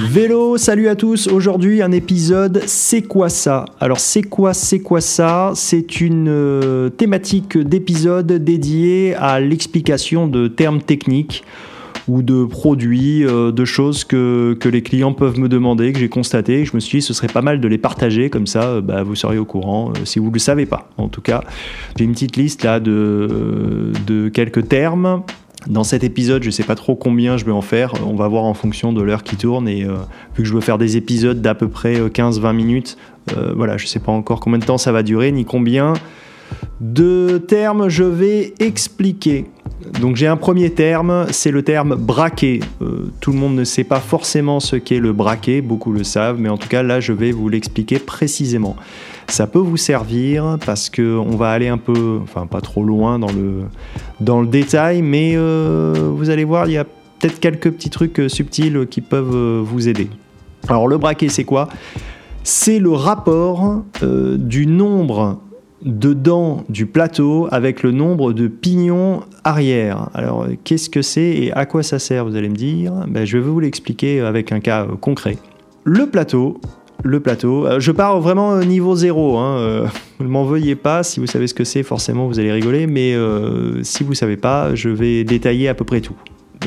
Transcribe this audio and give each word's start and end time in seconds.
Vélo, 0.00 0.58
salut 0.58 0.88
à 0.88 0.96
tous. 0.96 1.28
Aujourd'hui, 1.28 1.80
un 1.80 1.92
épisode 1.92 2.62
C'est 2.66 3.02
quoi 3.02 3.28
ça? 3.28 3.64
Alors, 3.80 4.00
c'est 4.00 4.22
quoi, 4.22 4.52
c'est 4.52 4.80
quoi 4.80 5.00
ça? 5.00 5.52
C'est 5.54 6.00
une 6.00 6.28
euh, 6.28 6.90
thématique 6.90 7.56
d'épisode 7.56 8.30
dédiée 8.32 9.14
à 9.14 9.40
l'explication 9.40 10.26
de 10.26 10.48
termes 10.48 10.82
techniques 10.82 11.44
ou 12.06 12.22
de 12.22 12.44
produits, 12.44 13.24
euh, 13.24 13.50
de 13.50 13.64
choses 13.64 14.04
que, 14.04 14.58
les 14.64 14.82
clients 14.82 15.14
peuvent 15.14 15.38
me 15.38 15.48
demander, 15.48 15.92
que 15.92 15.98
j'ai 15.98 16.10
constaté. 16.10 16.64
Je 16.66 16.74
me 16.74 16.80
suis 16.80 16.98
dit, 16.98 17.02
ce 17.02 17.14
serait 17.14 17.28
pas 17.28 17.42
mal 17.42 17.60
de 17.60 17.68
les 17.68 17.78
partager, 17.78 18.28
comme 18.28 18.46
ça, 18.46 18.64
euh, 18.64 18.80
bah, 18.82 19.02
vous 19.02 19.14
seriez 19.14 19.38
au 19.38 19.46
courant, 19.46 19.92
si 20.04 20.18
vous 20.18 20.28
ne 20.28 20.34
le 20.34 20.38
savez 20.38 20.66
pas. 20.66 20.90
En 20.98 21.08
tout 21.08 21.22
cas, 21.22 21.42
j'ai 21.96 22.04
une 22.04 22.12
petite 22.12 22.36
liste 22.36 22.62
là 22.62 22.78
de 22.80 24.28
quelques 24.32 24.68
termes. 24.68 25.22
Dans 25.68 25.84
cet 25.84 26.04
épisode, 26.04 26.42
je 26.42 26.48
ne 26.48 26.52
sais 26.52 26.62
pas 26.62 26.76
trop 26.76 26.94
combien 26.94 27.36
je 27.36 27.44
vais 27.44 27.52
en 27.52 27.60
faire. 27.60 27.92
On 28.06 28.14
va 28.14 28.28
voir 28.28 28.44
en 28.44 28.54
fonction 28.54 28.92
de 28.92 29.02
l'heure 29.02 29.24
qui 29.24 29.36
tourne. 29.36 29.68
Et 29.68 29.84
euh, 29.84 29.96
vu 30.36 30.42
que 30.42 30.44
je 30.44 30.52
veux 30.52 30.60
faire 30.60 30.78
des 30.78 30.96
épisodes 30.96 31.42
d'à 31.42 31.54
peu 31.54 31.68
près 31.68 32.00
15-20 32.00 32.54
minutes, 32.54 32.96
euh, 33.36 33.52
voilà, 33.56 33.76
je 33.76 33.84
ne 33.84 33.88
sais 33.88 33.98
pas 33.98 34.12
encore 34.12 34.40
combien 34.40 34.58
de 34.58 34.64
temps 34.64 34.78
ça 34.78 34.92
va 34.92 35.02
durer, 35.02 35.32
ni 35.32 35.44
combien 35.44 35.94
de 36.80 37.38
termes 37.38 37.88
je 37.88 38.04
vais 38.04 38.54
expliquer. 38.60 39.46
Donc 40.00 40.16
j'ai 40.16 40.26
un 40.26 40.36
premier 40.36 40.70
terme, 40.70 41.26
c'est 41.30 41.50
le 41.50 41.62
terme 41.62 41.94
braquet. 41.96 42.60
Euh, 42.82 43.10
tout 43.20 43.32
le 43.32 43.38
monde 43.38 43.54
ne 43.54 43.64
sait 43.64 43.84
pas 43.84 44.00
forcément 44.00 44.60
ce 44.60 44.76
qu'est 44.76 44.98
le 44.98 45.12
braquet, 45.12 45.60
beaucoup 45.60 45.92
le 45.92 46.04
savent, 46.04 46.38
mais 46.38 46.48
en 46.48 46.56
tout 46.56 46.68
cas 46.68 46.82
là 46.82 47.00
je 47.00 47.12
vais 47.12 47.30
vous 47.30 47.48
l'expliquer 47.48 47.98
précisément. 47.98 48.76
Ça 49.28 49.46
peut 49.46 49.58
vous 49.58 49.76
servir 49.76 50.56
parce 50.64 50.88
que 50.88 51.16
on 51.18 51.36
va 51.36 51.50
aller 51.50 51.68
un 51.68 51.78
peu, 51.78 52.20
enfin 52.22 52.46
pas 52.46 52.60
trop 52.60 52.84
loin 52.84 53.18
dans 53.18 53.32
le, 53.32 53.64
dans 54.20 54.40
le 54.40 54.46
détail, 54.46 55.02
mais 55.02 55.34
euh, 55.36 56.10
vous 56.14 56.30
allez 56.30 56.44
voir, 56.44 56.68
il 56.68 56.72
y 56.72 56.78
a 56.78 56.84
peut-être 56.84 57.40
quelques 57.40 57.70
petits 57.72 57.90
trucs 57.90 58.20
euh, 58.20 58.28
subtils 58.28 58.86
qui 58.88 59.00
peuvent 59.00 59.34
euh, 59.34 59.62
vous 59.64 59.88
aider. 59.88 60.08
Alors 60.68 60.86
le 60.88 60.96
braquet 60.98 61.28
c'est 61.28 61.44
quoi? 61.44 61.68
C'est 62.44 62.78
le 62.78 62.90
rapport 62.90 63.82
du 64.00 64.68
nombre 64.68 65.40
de 65.82 66.12
dents 66.12 66.64
du 66.68 66.86
plateau 66.86 67.48
avec 67.50 67.82
le 67.82 67.90
nombre 67.90 68.32
de 68.32 68.46
pignons 68.46 69.22
arrière. 69.42 70.10
Alors, 70.14 70.46
qu'est-ce 70.62 70.88
que 70.88 71.02
c'est 71.02 71.28
et 71.28 71.52
à 71.52 71.66
quoi 71.66 71.82
ça 71.82 71.98
sert, 71.98 72.24
vous 72.24 72.36
allez 72.36 72.48
me 72.48 72.54
dire? 72.54 72.92
Ben, 73.08 73.24
Je 73.24 73.38
vais 73.38 73.48
vous 73.48 73.58
l'expliquer 73.58 74.20
avec 74.20 74.52
un 74.52 74.60
cas 74.60 74.86
concret. 75.00 75.38
Le 75.82 76.06
plateau, 76.06 76.60
le 77.04 77.20
plateau, 77.20 77.66
euh, 77.66 77.80
je 77.80 77.92
pars 77.92 78.20
vraiment 78.20 78.50
au 78.50 78.64
niveau 78.64 78.96
zéro, 78.96 79.36
hein, 79.36 79.58
euh, 79.58 79.86
ne 80.20 80.26
m'en 80.26 80.44
veuillez 80.44 80.74
pas, 80.74 81.02
si 81.02 81.20
vous 81.20 81.26
savez 81.26 81.46
ce 81.46 81.54
que 81.54 81.64
c'est, 81.64 81.82
forcément 81.82 82.26
vous 82.26 82.38
allez 82.38 82.52
rigoler, 82.52 82.86
mais 82.86 83.14
euh, 83.14 83.82
si 83.82 84.04
vous 84.04 84.14
savez 84.14 84.36
pas, 84.36 84.74
je 84.74 84.88
vais 84.88 85.24
détailler 85.24 85.68
à 85.68 85.74
peu 85.74 85.84
près 85.84 86.00
tout. 86.00 86.16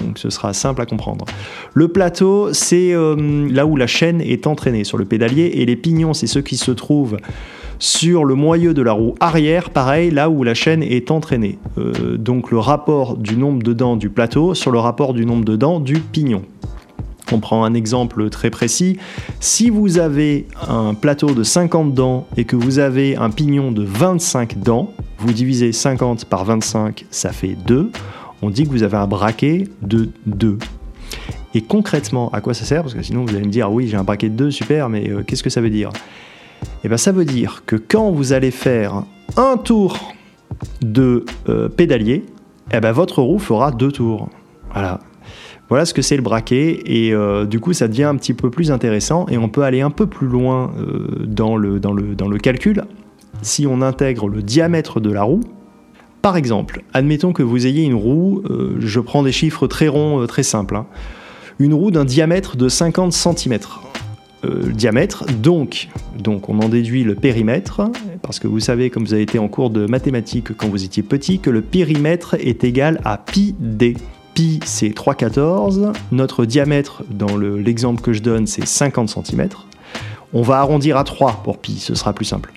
Donc 0.04 0.18
ce 0.18 0.30
sera 0.30 0.54
simple 0.54 0.82
à 0.82 0.86
comprendre. 0.86 1.26
Le 1.74 1.88
plateau, 1.88 2.54
c'est 2.54 2.94
euh, 2.94 3.48
là 3.50 3.66
où 3.66 3.76
la 3.76 3.88
chaîne 3.88 4.22
est 4.22 4.48
entraînée 4.48 4.84
sur 4.84 4.98
le 4.98 5.06
pédalier 5.06 5.52
et 5.56 5.66
les 5.66 5.76
pignons, 5.76 6.14
c'est 6.14 6.28
ceux 6.28 6.42
qui 6.42 6.58
se 6.58 6.72
trouvent 6.72 7.18
sur 7.80 8.26
le 8.26 8.36
moyeu 8.36 8.74
de 8.74 8.82
la 8.82 8.92
roue 8.92 9.16
arrière, 9.20 9.70
pareil, 9.70 10.12
là 10.12 10.30
où 10.30 10.44
la 10.44 10.54
chaîne 10.54 10.84
est 10.84 11.12
entraînée. 11.12 11.58
Euh, 11.78 12.18
donc 12.18 12.52
le 12.52 12.60
rapport 12.60 13.18
du 13.18 13.38
nombre 13.38 13.64
de 13.64 13.74
dents 13.74 13.96
du 13.96 14.10
plateau 14.10 14.54
sur 14.54 14.72
le 14.72 14.80
rapport 14.80 15.14
du 15.14 15.26
nombre 15.26 15.46
de 15.46 15.56
dents 15.56 15.80
du 15.80 16.00
pignon. 16.00 16.44
On 17.32 17.40
prend 17.40 17.64
un 17.64 17.74
exemple 17.74 18.30
très 18.30 18.50
précis. 18.50 18.98
Si 19.40 19.70
vous 19.70 20.00
avez 20.00 20.48
un 20.68 20.94
plateau 20.94 21.32
de 21.32 21.44
50 21.44 21.94
dents 21.94 22.28
et 22.38 22.46
que 22.46 22.56
vous 22.56 22.80
avez 22.80 23.16
un 23.16 23.30
pignon 23.30 23.72
de 23.72 23.84
25 23.84 24.60
dents, 24.60 24.94
vous 25.20 25.34
divisez 25.34 25.72
50 25.72 26.26
par 26.26 26.46
25, 26.46 27.06
ça 27.12 27.32
fait 27.32 27.56
2. 27.68 27.92
On 28.42 28.50
dit 28.50 28.64
que 28.64 28.70
vous 28.70 28.84
avez 28.84 28.98
un 28.98 29.08
braquet 29.08 29.68
de 29.82 30.10
2. 30.26 30.58
Et 31.54 31.62
concrètement, 31.62 32.30
à 32.32 32.42
quoi 32.42 32.54
ça 32.54 32.66
sert? 32.66 32.82
Parce 32.84 32.94
que 32.94 33.02
sinon 33.02 33.26
vous 33.26 33.36
allez 33.36 33.46
me 33.46 33.52
dire, 33.52 33.72
oui, 33.72 33.88
j'ai 33.88 33.98
un 33.98 34.04
braquet 34.04 34.30
de 34.30 34.36
2, 34.36 34.52
super, 34.52 34.90
mais 34.90 35.10
euh, 35.10 35.24
qu'est-ce 35.24 35.44
que 35.44 35.50
ça 35.50 35.62
veut 35.62 35.70
dire? 35.70 35.90
Eh 36.84 36.88
bien 36.88 36.98
ça 36.98 37.12
veut 37.12 37.26
dire 37.26 37.64
que 37.66 37.76
quand 37.76 38.12
vous 38.12 38.34
allez 38.34 38.52
faire 38.52 39.04
un 39.36 39.58
tour 39.58 40.14
de 40.82 41.26
euh, 41.48 41.70
pédalier, 41.70 42.26
eh 42.72 42.80
ben, 42.80 42.92
votre 42.92 43.22
roue 43.22 43.40
fera 43.40 43.72
deux 43.72 43.92
tours. 43.92 44.30
Voilà. 44.74 45.00
Voilà 45.70 45.86
ce 45.86 45.94
que 45.94 46.02
c'est 46.02 46.16
le 46.16 46.24
braquet 46.24 46.82
et 46.86 47.14
euh, 47.14 47.46
du 47.46 47.60
coup 47.60 47.74
ça 47.74 47.88
devient 47.88 48.06
un 48.06 48.16
petit 48.16 48.34
peu 48.34 48.50
plus 48.50 48.72
intéressant 48.72 49.28
et 49.30 49.38
on 49.38 49.50
peut 49.50 49.62
aller 49.62 49.82
un 49.82 49.92
peu 49.92 50.08
plus 50.08 50.28
loin 50.28 50.74
euh, 50.80 51.26
dans, 51.28 51.56
le, 51.56 52.38
calcul 52.40 52.84
si 53.44 53.68
on 53.68 53.84
intègre 53.84 54.28
le 54.28 54.42
diamètre 54.42 55.00
de 55.00 55.12
la 55.12 55.22
roue. 55.22 55.42
Par 56.24 56.38
exemple, 56.38 56.82
admettons 56.94 57.34
que 57.34 57.44
vous 57.44 57.68
ayez 57.68 57.84
une 57.84 57.94
roue, 57.94 58.42
euh, 58.50 58.78
je 58.80 59.00
prends 59.00 59.22
des 59.22 59.32
chiffres 59.32 59.68
très 59.68 59.88
ronds, 59.88 60.26
très 60.26 60.44
simples, 60.44 60.76
hein. 60.76 60.88
une 61.60 61.74
roue 61.74 61.92
d'un 61.92 62.04
diamètre 62.04 62.58
de 62.58 62.68
50 62.68 63.14
cm. 63.14 63.60
diamètre, 64.74 65.26
donc, 65.28 65.88
donc 66.18 66.50
on 66.50 66.60
en 66.60 66.68
déduit 66.68 67.04
le 67.04 67.16
périmètre, 67.16 67.90
parce 68.24 68.40
que 68.40 68.48
vous 68.48 68.60
savez, 68.60 68.90
comme 68.90 69.06
vous 69.06 69.14
avez 69.14 69.22
été 69.22 69.40
en 69.40 69.48
cours 69.48 69.70
de 69.70 69.86
mathématiques 69.86 70.58
quand 70.58 70.68
vous 70.68 70.84
étiez 70.84 71.04
petit, 71.04 71.40
que 71.40 71.52
le 71.52 71.62
périmètre 71.62 72.34
est 72.34 72.64
égal 72.64 73.00
à 73.06 73.18
pi 73.18 73.56
d. 73.60 73.96
Pi 74.34 74.60
c'est 74.66 74.90
3,14, 74.90 75.92
notre 76.12 76.46
diamètre 76.46 77.04
dans 77.10 77.36
le- 77.36 77.58
l'exemple 77.58 78.02
que 78.02 78.14
je 78.14 78.22
donne 78.22 78.48
c'est 78.48 78.66
50 78.66 79.10
cm. 79.10 79.50
On 80.34 80.42
va 80.42 80.60
arrondir 80.60 80.96
à 80.98 81.04
3 81.04 81.42
pour 81.44 81.58
pi, 81.58 81.78
ce 81.80 81.96
sera 81.96 82.14
plus 82.14 82.26
simple. 82.26 82.54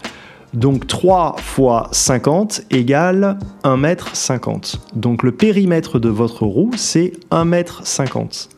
Donc 0.55 0.87
3 0.87 1.37
fois 1.39 1.89
50 1.93 2.63
égale 2.71 3.39
1m50. 3.65 4.77
Donc 4.95 5.23
le 5.23 5.33
périmètre 5.33 5.99
de 5.99 6.11
votre 6.11 6.45
roue, 6.45 6.71
c'est 6.77 7.13
1m50. 7.31 8.49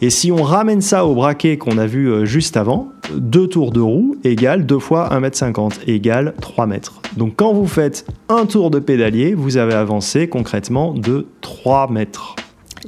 Et 0.00 0.10
si 0.10 0.30
on 0.32 0.42
ramène 0.42 0.80
ça 0.80 1.04
au 1.06 1.14
braquet 1.14 1.58
qu'on 1.58 1.78
a 1.78 1.86
vu 1.86 2.08
euh, 2.10 2.24
juste 2.24 2.56
avant, 2.56 2.88
2 3.16 3.46
tours 3.48 3.72
de 3.72 3.80
roue 3.80 4.16
égale 4.24 4.64
2 4.66 4.78
fois 4.78 5.08
1m50 5.12 5.80
égale 5.88 6.34
3 6.40 6.66
mètres. 6.66 7.00
Donc 7.16 7.34
quand 7.36 7.52
vous 7.52 7.66
faites 7.66 8.06
un 8.28 8.46
tour 8.46 8.70
de 8.70 8.78
pédalier, 8.78 9.34
vous 9.34 9.56
avez 9.56 9.74
avancé 9.74 10.28
concrètement 10.28 10.92
de 10.94 11.26
3 11.40 11.90
mètres. 11.90 12.36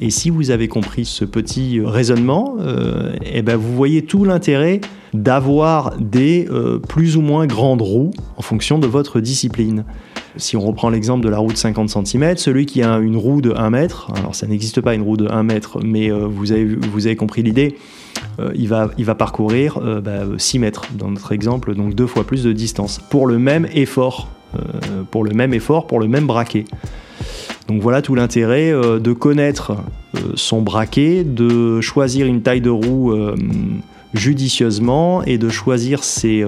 Et 0.01 0.11
si 0.11 0.31
vous 0.31 0.51
avez 0.51 0.69
compris 0.69 1.05
ce 1.05 1.25
petit 1.25 1.79
euh, 1.79 1.87
raisonnement, 1.87 2.57
euh, 2.61 3.15
eh 3.25 3.43
ben 3.43 3.57
vous 3.57 3.75
voyez 3.75 4.03
tout 4.03 4.25
l'intérêt 4.25 4.81
d'avoir 5.13 5.97
des 5.99 6.49
euh, 6.51 6.79
plus 6.79 7.17
ou 7.17 7.21
moins 7.21 7.47
grandes 7.47 7.83
roues 7.83 8.13
en 8.37 8.43
fonction 8.43 8.79
de 8.79 8.87
votre 8.87 9.21
discipline. 9.21 9.85
Si 10.39 10.57
on 10.57 10.63
reprend 10.63 10.89
l'exemple 10.89 11.23
de 11.23 11.29
la 11.29 11.39
roue 11.39 11.53
de 11.53 11.59
50 11.59 11.91
cm, 12.07 12.39
celui 12.39 12.65
qui 12.65 12.83
a 12.83 12.97
une 12.97 13.17
roue 13.17 13.43
de 13.43 13.53
1 13.55 13.69
mètre, 13.69 14.11
alors 14.17 14.35
ça 14.35 14.47
n'existe 14.47 14.81
pas 14.81 14.95
une 14.95 15.03
roue 15.03 15.19
de 15.19 15.29
1 15.29 15.43
mètre, 15.43 15.79
mais 15.85 16.11
vous, 16.11 16.53
avez, 16.53 17.17
compris 17.17 17.43
l'idée, 17.43 17.77
il, 18.55 18.67
va, 18.69 19.15
parcourir 19.15 19.77
euh, 19.77 20.01
bah, 20.01 20.23
6 20.39 20.59
mètres 20.59 20.87
dans 20.95 21.11
notre 21.11 21.33
exemple, 21.33 21.75
donc 21.75 21.95
deux 21.95 22.07
fois 22.07 22.25
plus 22.25 22.45
de 22.45 22.53
distance, 22.53 22.99
pour 23.11 23.27
le 23.27 23.39
même 23.39 23.69
effort, 23.75 24.31
pour 25.11 25.23
le 25.23 25.35
même 25.35 25.53
effort, 25.53 25.87
pour 25.87 26.01
le 26.01 26.09
même 26.09 26.27
braquet. 26.27 26.65
Donc 27.69 27.81
voilà 27.81 28.03
tout 28.03 28.15
l'intérêt 28.15 28.73
euh, 28.73 28.99
de 28.99 29.13
connaître 29.13 29.73
euh, 30.17 30.33
son 30.35 30.63
braquet, 30.63 31.25
de 31.25 31.81
choisir 31.81 32.27
une 32.27 32.43
taille 32.43 32.61
de 32.61 32.71
roue 32.71 33.13
euh, 33.13 33.37
judicieusement 34.15 35.23
et 35.25 35.39
de 35.39 35.49
choisir 35.49 36.05
ses, 36.05 36.45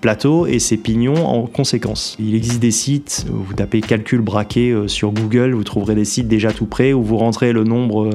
plateaux 0.00 0.46
et 0.46 0.58
ses 0.58 0.78
pignons 0.78 1.26
en 1.26 1.46
conséquence. 1.46 2.16
Il 2.18 2.34
existe 2.34 2.60
des 2.60 2.70
sites, 2.70 3.26
vous 3.30 3.52
tapez 3.52 3.82
calcul 3.82 4.22
braquet 4.22 4.74
sur 4.86 5.12
Google, 5.12 5.52
vous 5.52 5.64
trouverez 5.64 5.94
des 5.94 6.06
sites 6.06 6.26
déjà 6.26 6.52
tout 6.52 6.64
prêts 6.64 6.94
où 6.94 7.02
vous 7.02 7.18
rentrez 7.18 7.52
le 7.52 7.64
nombre 7.64 8.08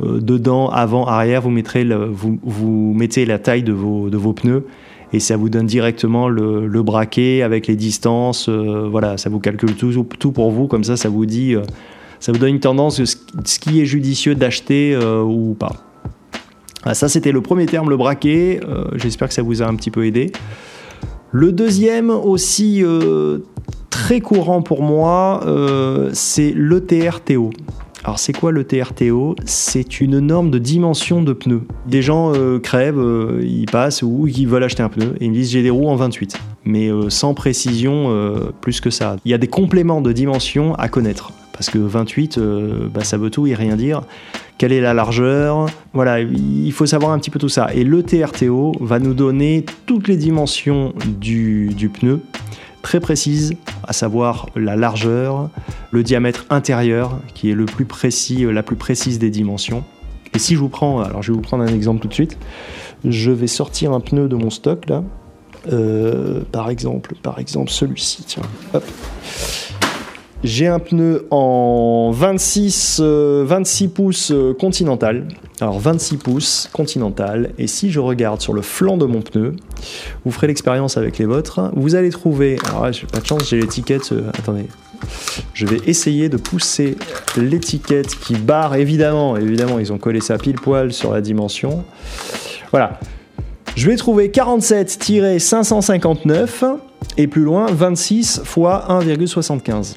dedans, 0.00 0.68
avant, 0.68 1.06
arrière, 1.06 1.42
vous, 1.42 2.94
mettez 2.96 3.26
la 3.26 3.40
taille 3.40 3.64
de 3.64 3.72
vos 3.72 4.32
pneus 4.32 4.64
et 5.12 5.20
ça 5.20 5.36
vous 5.36 5.48
donne 5.48 5.66
directement 5.66 6.28
le, 6.28 6.82
braquet 6.82 7.42
avec 7.42 7.66
les 7.66 7.76
distances. 7.76 8.48
euh, 8.48 8.88
voilà, 8.90 9.16
ça 9.16 9.28
vous 9.30 9.40
calcule 9.40 9.74
tout, 9.74 10.32
pour 10.32 10.50
vous, 10.50 10.66
comme 10.66 10.84
ça, 10.84 10.96
ça 10.96 11.08
vous 11.08 11.26
dit, 11.26 11.54
euh, 11.54 11.62
ça 12.20 12.32
vous 12.32 12.38
donne 12.38 12.50
une 12.50 12.60
tendance 12.60 13.00
de 13.00 13.04
ce, 13.04 13.16
qui 13.58 13.80
est 13.80 13.86
judicieux 13.86 14.34
d'acheter 14.34 14.94
euh, 14.94 15.22
ou 15.22 15.54
pas. 15.58 15.72
Ah, 16.84 16.94
ça, 16.94 17.08
c'était 17.08 17.32
le 17.32 17.40
premier 17.40 17.66
terme, 17.66 17.90
le 17.90 17.96
braquet. 17.96 18.60
J'espère 18.94 19.28
que 19.28 19.34
ça 19.34 19.42
vous 19.42 19.60
a 19.60 19.66
un 19.66 19.74
petit 19.74 19.90
peu 19.90 20.06
aidé. 20.06 20.32
Le 21.30 21.52
deuxième, 21.52 22.08
aussi 22.08 22.82
très 23.90 24.20
courant 24.20 24.62
pour 24.62 24.82
moi, 24.82 25.44
c'est 26.14 26.54
l'ETRTO. 26.56 27.50
Alors 28.04 28.18
c'est 28.18 28.32
quoi 28.32 28.50
le 28.50 28.64
TRTO 28.64 29.36
C'est 29.44 30.00
une 30.00 30.20
norme 30.20 30.50
de 30.50 30.58
dimension 30.58 31.22
de 31.22 31.32
pneus. 31.32 31.62
Des 31.86 32.02
gens 32.02 32.32
euh, 32.34 32.58
crèvent, 32.58 32.98
euh, 32.98 33.40
ils 33.42 33.70
passent 33.70 34.02
ou 34.02 34.26
ils 34.26 34.48
veulent 34.48 34.64
acheter 34.64 34.82
un 34.82 34.88
pneu 34.88 35.14
et 35.20 35.26
ils 35.26 35.30
me 35.30 35.34
disent 35.34 35.50
j'ai 35.50 35.62
des 35.62 35.70
roues 35.70 35.88
en 35.88 35.96
28, 35.96 36.38
mais 36.64 36.88
euh, 36.88 37.10
sans 37.10 37.34
précision 37.34 37.80
plus 38.60 38.80
que 38.80 38.90
ça. 38.90 39.16
Il 39.24 39.30
y 39.30 39.34
a 39.34 39.38
des 39.38 39.48
compléments 39.48 40.00
de 40.00 40.12
dimension 40.12 40.74
à 40.76 40.88
connaître 40.88 41.32
parce 41.60 41.68
que 41.68 41.76
28, 41.76 42.38
euh, 42.38 42.88
bah, 42.88 43.04
ça 43.04 43.18
veut 43.18 43.28
tout 43.28 43.46
et 43.46 43.54
rien 43.54 43.76
dire. 43.76 44.00
Quelle 44.56 44.72
est 44.72 44.80
la 44.80 44.94
largeur? 44.94 45.66
Voilà, 45.92 46.20
il 46.20 46.72
faut 46.72 46.86
savoir 46.86 47.12
un 47.12 47.18
petit 47.18 47.28
peu 47.28 47.38
tout 47.38 47.50
ça. 47.50 47.68
Et 47.74 47.84
le 47.84 48.02
TRTO 48.02 48.72
va 48.80 48.98
nous 48.98 49.12
donner 49.12 49.66
toutes 49.84 50.08
les 50.08 50.16
dimensions 50.16 50.94
du 51.20 51.90
pneu 51.92 52.22
très 52.82 53.00
précises, 53.00 53.54
à 53.86 53.92
savoir 53.92 54.46
la 54.56 54.76
largeur, 54.76 55.50
le 55.90 56.02
diamètre 56.02 56.46
intérieur, 56.50 57.18
qui 57.34 57.50
est 57.50 57.54
le 57.54 57.66
plus 57.66 57.84
précis, 57.84 58.44
euh, 58.44 58.52
la 58.52 58.62
plus 58.62 58.76
précise 58.76 59.18
des 59.18 59.30
dimensions, 59.30 59.84
Et 60.34 60.38
si 60.38 60.54
je 60.54 60.60
vous 60.60 60.68
prends, 60.68 61.00
alors 61.00 61.22
je 61.22 61.32
vais 61.32 61.36
vous 61.36 61.42
prendre 61.42 61.64
un 61.64 61.74
exemple 61.74 62.00
tout 62.00 62.08
de 62.08 62.14
suite, 62.14 62.38
je 63.04 63.30
vais 63.30 63.48
sortir 63.48 63.92
un 63.92 64.00
pneu 64.00 64.28
de 64.28 64.36
mon 64.36 64.50
stock 64.50 64.88
là, 64.88 65.02
Euh, 65.70 66.40
par 66.52 66.70
exemple, 66.70 67.14
par 67.22 67.38
exemple 67.38 67.70
celui-ci, 67.70 68.24
tiens, 68.26 68.44
hop. 68.72 68.82
J'ai 70.42 70.68
un 70.68 70.78
pneu 70.78 71.26
en 71.30 72.12
26, 72.12 73.00
euh, 73.02 73.44
26 73.46 73.88
pouces 73.88 74.30
euh, 74.30 74.54
continental. 74.54 75.28
Alors 75.60 75.78
26 75.78 76.16
pouces 76.16 76.70
continental. 76.72 77.50
Et 77.58 77.66
si 77.66 77.90
je 77.90 78.00
regarde 78.00 78.40
sur 78.40 78.54
le 78.54 78.62
flanc 78.62 78.96
de 78.96 79.04
mon 79.04 79.20
pneu, 79.20 79.52
vous 80.24 80.30
ferez 80.30 80.46
l'expérience 80.46 80.96
avec 80.96 81.18
les 81.18 81.26
vôtres. 81.26 81.70
Vous 81.74 81.94
allez 81.94 82.08
trouver. 82.08 82.56
Alors 82.64 82.90
j'ai 82.90 83.06
pas 83.06 83.20
de 83.20 83.26
chance, 83.26 83.50
j'ai 83.50 83.60
l'étiquette. 83.60 84.12
euh, 84.12 84.30
attendez. 84.30 84.64
Je 85.52 85.66
vais 85.66 85.82
essayer 85.86 86.30
de 86.30 86.38
pousser 86.38 86.96
l'étiquette 87.36 88.18
qui 88.18 88.32
barre. 88.34 88.76
Évidemment, 88.76 89.36
évidemment, 89.36 89.78
ils 89.78 89.92
ont 89.92 89.98
collé 89.98 90.20
ça 90.20 90.38
pile 90.38 90.56
poil 90.56 90.94
sur 90.94 91.12
la 91.12 91.20
dimension. 91.20 91.84
Voilà. 92.70 92.98
Je 93.76 93.90
vais 93.90 93.96
trouver 93.96 94.28
47-559 94.28 96.48
et 97.18 97.26
plus 97.26 97.42
loin 97.42 97.66
26 97.70 98.40
fois 98.44 98.86
1,75. 98.88 99.96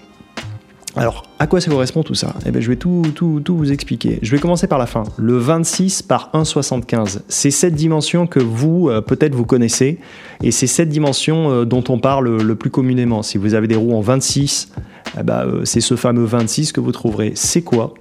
Alors, 0.95 1.23
à 1.39 1.47
quoi 1.47 1.59
ça 1.59 1.71
correspond 1.71 2.03
tout 2.03 2.13
ça? 2.13 2.35
Eh 2.45 2.51
bien, 2.51 2.61
je 2.61 2.69
vais 2.69 2.75
tout, 2.75 3.01
tout, 3.15 3.41
tout 3.43 3.57
vous 3.57 3.71
expliquer. 3.71 4.19
Je 4.21 4.31
vais 4.31 4.39
commencer 4.39 4.67
par 4.67 4.77
la 4.77 4.85
fin. 4.85 5.03
Le 5.17 5.37
26 5.37 6.03
par 6.03 6.29
1,75. 6.33 7.21
C'est 7.29 7.49
cette 7.49 7.73
dimension 7.73 8.27
que 8.27 8.39
vous, 8.39 8.89
euh, 8.89 9.01
peut-être, 9.01 9.33
vous 9.33 9.45
connaissez. 9.45 9.97
Et 10.43 10.51
c'est 10.51 10.67
cette 10.67 10.89
dimension 10.89 11.49
euh, 11.49 11.65
dont 11.65 11.83
on 11.89 11.97
parle 11.99 12.41
le 12.41 12.55
plus 12.55 12.69
communément. 12.69 13.23
Si 13.23 13.39
vous 13.39 13.55
avez 13.55 13.67
des 13.67 13.75
roues 13.75 13.95
en 13.95 14.01
26, 14.01 14.71
eh 15.19 15.23
ben, 15.23 15.45
euh, 15.45 15.65
c'est 15.65 15.81
ce 15.81 15.95
fameux 15.95 16.25
26 16.25 16.71
que 16.71 16.79
vous 16.79 16.91
trouverez. 16.91 17.31
C'est 17.35 17.63
quoi? 17.63 17.95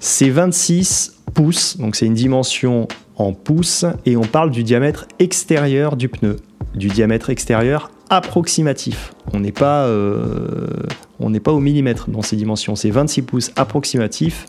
C'est 0.00 0.30
26 0.30 1.16
pouces. 1.32 1.76
Donc, 1.76 1.94
c'est 1.94 2.06
une 2.06 2.14
dimension 2.14 2.88
en 3.14 3.32
pouces. 3.32 3.84
Et 4.04 4.16
on 4.16 4.22
parle 4.22 4.50
du 4.50 4.64
diamètre 4.64 5.06
extérieur 5.20 5.96
du 5.96 6.08
pneu. 6.08 6.36
Du 6.74 6.88
diamètre 6.88 7.30
extérieur 7.30 7.90
approximatif. 8.10 9.14
On 9.32 9.40
n'est 9.40 9.52
pas, 9.52 9.86
euh, 9.86 10.66
on 11.20 11.30
n'est 11.30 11.40
pas 11.40 11.52
au 11.52 11.60
millimètre 11.60 12.10
dans 12.10 12.22
ces 12.22 12.36
dimensions. 12.36 12.76
C'est 12.76 12.90
26 12.90 13.22
pouces 13.22 13.52
approximatif, 13.56 14.46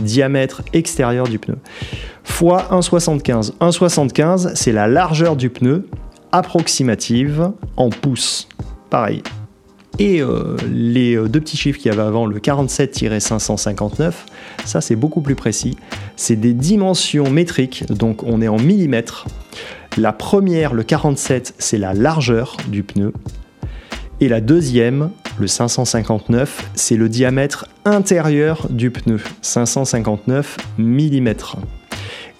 diamètre 0.00 0.62
extérieur 0.72 1.28
du 1.28 1.38
pneu. 1.38 1.58
Fois 2.24 2.66
1,75. 2.70 3.52
1,75, 3.60 4.52
c'est 4.54 4.72
la 4.72 4.88
largeur 4.88 5.36
du 5.36 5.50
pneu 5.50 5.86
approximative 6.32 7.52
en 7.76 7.90
pouces. 7.90 8.48
Pareil. 8.90 9.22
Et 9.98 10.22
euh, 10.22 10.56
les 10.70 11.16
euh, 11.16 11.28
deux 11.28 11.40
petits 11.40 11.58
chiffres 11.58 11.78
qu'il 11.78 11.90
y 11.90 11.94
avait 11.94 12.02
avant, 12.02 12.24
le 12.24 12.38
47-559, 12.38 14.12
ça 14.64 14.80
c'est 14.80 14.96
beaucoup 14.96 15.20
plus 15.20 15.34
précis. 15.34 15.76
C'est 16.16 16.36
des 16.36 16.54
dimensions 16.54 17.30
métriques, 17.30 17.84
donc 17.92 18.22
on 18.22 18.40
est 18.40 18.48
en 18.48 18.58
millimètres. 18.58 19.26
La 19.98 20.14
première, 20.14 20.72
le 20.72 20.84
47, 20.84 21.54
c'est 21.58 21.76
la 21.76 21.92
largeur 21.92 22.56
du 22.68 22.82
pneu. 22.82 23.12
Et 24.20 24.28
la 24.28 24.40
deuxième, 24.40 25.10
le 25.38 25.46
559, 25.46 26.70
c'est 26.74 26.96
le 26.96 27.10
diamètre 27.10 27.66
intérieur 27.84 28.68
du 28.70 28.90
pneu, 28.90 29.20
559 29.42 30.56
mm. 30.78 31.28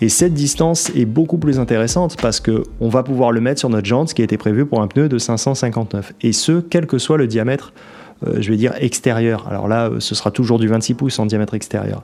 Et 0.01 0.09
cette 0.09 0.33
distance 0.33 0.91
est 0.97 1.05
beaucoup 1.05 1.37
plus 1.37 1.59
intéressante 1.59 2.17
parce 2.23 2.41
que 2.41 2.63
on 2.81 2.89
va 2.89 3.03
pouvoir 3.03 3.33
le 3.33 3.43
mettre 3.43 3.61
sur 3.61 3.69
notre 3.69 3.87
jante 3.87 4.15
qui 4.15 4.23
a 4.23 4.25
été 4.25 4.39
prévu 4.39 4.65
pour 4.65 4.81
un 4.81 4.87
pneu 4.89 5.11
de 5.11 5.19
559. 5.19 6.15
Et 6.23 6.33
ce, 6.33 6.61
quel 6.61 6.87
que 6.87 6.97
soit 6.97 7.19
le 7.19 7.27
diamètre, 7.27 7.75
je 8.39 8.51
vais 8.51 8.57
dire 8.57 8.73
extérieur. 8.79 9.47
Alors 9.49 9.69
là, 9.69 9.89
euh, 9.89 10.01
ce 10.01 10.15
sera 10.15 10.31
toujours 10.31 10.59
du 10.59 10.69
26 10.69 10.95
pouces 10.95 11.19
en 11.19 11.27
diamètre 11.27 11.55
extérieur. 11.55 12.03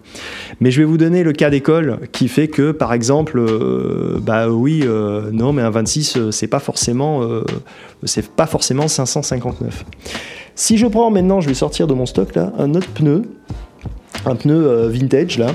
Mais 0.60 0.70
je 0.70 0.80
vais 0.80 0.84
vous 0.86 0.98
donner 0.98 1.22
le 1.22 1.32
cas 1.32 1.50
d'école 1.50 1.98
qui 2.12 2.28
fait 2.28 2.48
que, 2.48 2.72
par 2.72 2.92
exemple, 2.92 3.38
euh, 3.38 4.18
bah 4.20 4.48
oui, 4.48 4.82
euh, 4.84 5.30
non, 5.32 5.52
mais 5.52 5.62
un 5.62 5.70
26, 5.70 6.16
euh, 6.16 6.30
c'est 6.30 6.46
pas 6.46 6.60
forcément, 6.60 7.22
euh, 7.22 7.44
c'est 8.04 8.28
pas 8.30 8.46
forcément 8.46 8.88
559. 8.88 9.84
Si 10.54 10.76
je 10.76 10.86
prends 10.86 11.10
maintenant, 11.10 11.40
je 11.40 11.48
vais 11.48 11.54
sortir 11.54 11.86
de 11.86 11.94
mon 11.94 12.04
stock 12.04 12.34
là, 12.34 12.52
un 12.58 12.74
autre 12.74 12.88
pneu, 12.88 13.22
un 14.26 14.34
pneu 14.34 14.66
euh, 14.66 14.88
vintage 14.88 15.38
là, 15.38 15.52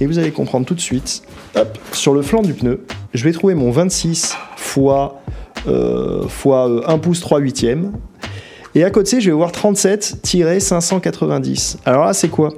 et 0.00 0.06
vous 0.06 0.18
allez 0.18 0.30
comprendre 0.30 0.64
tout 0.64 0.74
de 0.74 0.80
suite. 0.80 1.22
Hop, 1.54 1.78
sur 1.92 2.14
le 2.14 2.22
flanc 2.22 2.42
du 2.42 2.54
pneu, 2.54 2.84
je 3.12 3.24
vais 3.24 3.32
trouver 3.32 3.54
mon 3.54 3.70
26 3.70 4.36
fois, 4.56 5.20
euh, 5.66 6.26
fois 6.28 6.70
euh, 6.70 6.82
1 6.86 6.98
pouce 6.98 7.20
3 7.20 7.40
huitièmes. 7.40 7.92
Et 8.74 8.84
à 8.84 8.90
côté, 8.90 9.20
je 9.20 9.30
vais 9.30 9.36
voir 9.36 9.50
37-590. 9.50 11.78
Alors 11.84 12.06
là, 12.06 12.12
c'est 12.12 12.28
quoi? 12.28 12.54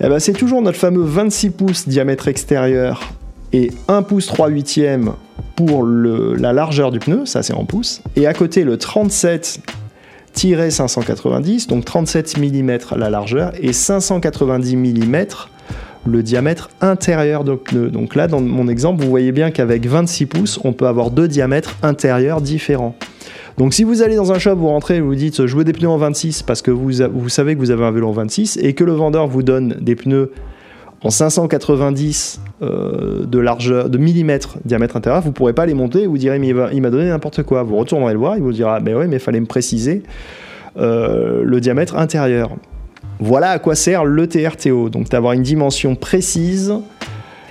Eh 0.00 0.08
ben, 0.08 0.18
C'est 0.18 0.34
toujours 0.34 0.60
notre 0.62 0.78
fameux 0.78 1.04
26 1.04 1.50
pouces 1.50 1.86
diamètre 1.88 2.28
extérieur 2.28 3.00
et 3.52 3.70
1 3.88 4.02
pouce 4.02 4.26
3 4.26 4.48
huitièmes 4.48 5.12
pour 5.56 5.84
la 5.84 6.52
largeur 6.52 6.92
du 6.92 7.00
pneu, 7.00 7.26
ça 7.26 7.42
c'est 7.42 7.54
en 7.54 7.64
pouces. 7.64 8.02
Et 8.14 8.26
à 8.26 8.34
côté, 8.34 8.62
le 8.62 8.76
37 8.76 9.60
590, 10.34 11.66
donc 11.66 11.84
37 11.84 12.38
mm 12.38 12.78
la 12.96 13.10
largeur 13.10 13.52
et 13.60 13.72
590 13.72 14.76
mm 14.76 15.26
le 16.06 16.22
diamètre 16.22 16.70
intérieur 16.80 17.42
du 17.42 17.56
pneu. 17.56 17.90
Donc 17.90 18.14
là, 18.14 18.28
dans 18.28 18.40
mon 18.40 18.68
exemple, 18.68 19.02
vous 19.02 19.10
voyez 19.10 19.32
bien 19.32 19.50
qu'avec 19.50 19.86
26 19.86 20.26
pouces, 20.26 20.60
on 20.62 20.72
peut 20.72 20.86
avoir 20.86 21.10
deux 21.10 21.26
diamètres 21.26 21.74
intérieurs 21.82 22.40
différents. 22.40 22.94
Donc 23.58 23.74
si 23.74 23.82
vous 23.82 24.02
allez 24.02 24.14
dans 24.14 24.30
un 24.30 24.38
shop, 24.38 24.54
vous 24.54 24.68
rentrez 24.68 25.00
vous 25.00 25.16
dites 25.16 25.44
je 25.44 25.56
veux 25.56 25.64
des 25.64 25.72
pneus 25.72 25.88
en 25.88 25.96
26 25.96 26.44
parce 26.44 26.62
que 26.62 26.70
vous, 26.70 26.92
vous 27.12 27.28
savez 27.28 27.56
que 27.56 27.58
vous 27.58 27.72
avez 27.72 27.84
un 27.84 27.90
vélo 27.90 28.08
en 28.08 28.12
26 28.12 28.56
et 28.62 28.72
que 28.72 28.84
le 28.84 28.92
vendeur 28.92 29.26
vous 29.26 29.42
donne 29.42 29.76
des 29.80 29.96
pneus 29.96 30.30
en 31.02 31.10
590 31.10 32.40
euh, 32.62 33.24
de 33.24 33.38
largeur, 33.38 33.90
de 33.90 33.98
millimètres 33.98 34.58
diamètre 34.64 34.96
intérieur, 34.96 35.22
vous 35.22 35.28
ne 35.28 35.34
pourrez 35.34 35.52
pas 35.52 35.66
les 35.66 35.74
monter 35.74 36.02
et 36.02 36.06
vous 36.06 36.18
direz 36.18 36.38
mais 36.38 36.48
il 36.72 36.82
m'a 36.82 36.90
donné 36.90 37.08
n'importe 37.08 37.42
quoi. 37.42 37.64
Vous 37.64 37.76
retournerez 37.76 38.12
le 38.12 38.18
voir, 38.20 38.36
il 38.36 38.42
vous 38.42 38.52
dira 38.52 38.78
ben 38.78 38.96
oui 38.96 39.06
mais 39.08 39.18
fallait 39.18 39.40
me 39.40 39.46
préciser 39.46 40.04
euh, 40.76 41.42
le 41.42 41.60
diamètre 41.60 41.96
intérieur. 41.96 42.50
Voilà 43.18 43.50
à 43.50 43.58
quoi 43.58 43.74
sert 43.74 44.04
le 44.04 44.28
TRTO, 44.28 44.88
donc 44.88 45.08
d'avoir 45.08 45.32
une 45.32 45.42
dimension 45.42 45.96
précise. 45.96 46.72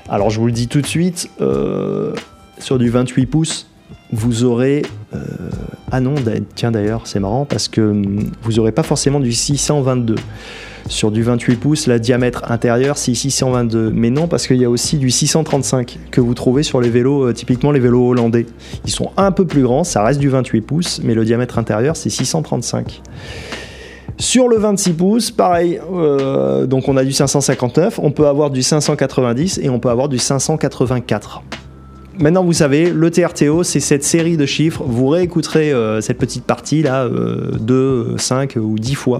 Alors 0.07 0.29
je 0.29 0.39
vous 0.39 0.45
le 0.45 0.53
dis 0.53 0.69
tout 0.69 0.79
de 0.79 0.87
suite, 0.87 1.29
euh, 1.41 2.13
sur 2.59 2.77
du 2.77 2.89
28 2.89 3.25
pouces, 3.25 3.66
vous 4.11 4.43
aurez... 4.43 4.83
euh, 5.13 5.19
ah 5.91 5.99
non, 5.99 6.15
tiens 6.55 6.71
d'ailleurs, 6.71 7.01
c'est 7.05 7.19
marrant 7.19 7.45
parce 7.45 7.67
que 7.67 7.81
hum, 7.81 8.31
vous 8.43 8.53
n'aurez 8.53 8.71
pas 8.71 8.83
forcément 8.83 9.19
du 9.19 9.31
622. 9.31 10.15
Sur 10.89 11.11
du 11.11 11.21
28 11.21 11.57
pouces, 11.57 11.87
la 11.87 11.99
diamètre 11.99 12.49
intérieur, 12.49 12.97
c'est 12.97 13.13
622. 13.13 13.91
Mais 13.93 14.09
non, 14.09 14.27
parce 14.27 14.47
qu'il 14.47 14.57
y 14.57 14.63
a 14.63 14.69
aussi 14.69 14.97
du 14.97 15.09
635 15.09 15.99
que 16.11 16.21
vous 16.21 16.33
trouvez 16.33 16.63
sur 16.63 16.79
les 16.79 16.89
vélos, 16.89 17.27
euh, 17.27 17.33
typiquement 17.33 17.71
les 17.71 17.79
vélos 17.81 18.07
hollandais. 18.07 18.45
Ils 18.85 18.91
sont 18.91 19.11
un 19.17 19.31
peu 19.31 19.45
plus 19.45 19.63
grands, 19.63 19.83
ça 19.83 20.01
reste 20.03 20.19
du 20.19 20.29
28 20.29 20.61
pouces, 20.61 21.01
mais 21.03 21.13
le 21.13 21.25
diamètre 21.25 21.57
intérieur, 21.57 21.97
c'est 21.97 22.09
635. 22.09 23.01
Sur 24.17 24.47
le 24.47 24.57
26 24.57 24.93
pouces, 24.93 25.31
pareil, 25.31 25.79
euh, 25.93 26.65
donc 26.65 26.87
on 26.87 26.95
a 26.95 27.03
du 27.03 27.11
559, 27.11 27.99
on 28.01 28.11
peut 28.11 28.27
avoir 28.27 28.49
du 28.49 28.63
590 28.63 29.59
et 29.61 29.69
on 29.69 29.79
peut 29.79 29.89
avoir 29.89 30.07
du 30.07 30.17
584. 30.17 31.43
Maintenant, 32.19 32.43
vous 32.43 32.53
savez, 32.53 32.89
le 32.91 33.11
TRTO, 33.11 33.63
c'est 33.63 33.79
cette 33.79 34.03
série 34.03 34.37
de 34.37 34.45
chiffres. 34.45 34.83
Vous 34.85 35.07
réécouterez 35.07 35.71
euh, 35.71 36.01
cette 36.01 36.17
petite 36.17 36.45
partie 36.45 36.81
là, 36.81 37.03
euh, 37.03 37.51
2, 37.59 38.15
5 38.17 38.55
ou 38.59 38.79
10 38.79 38.95
fois. 38.95 39.19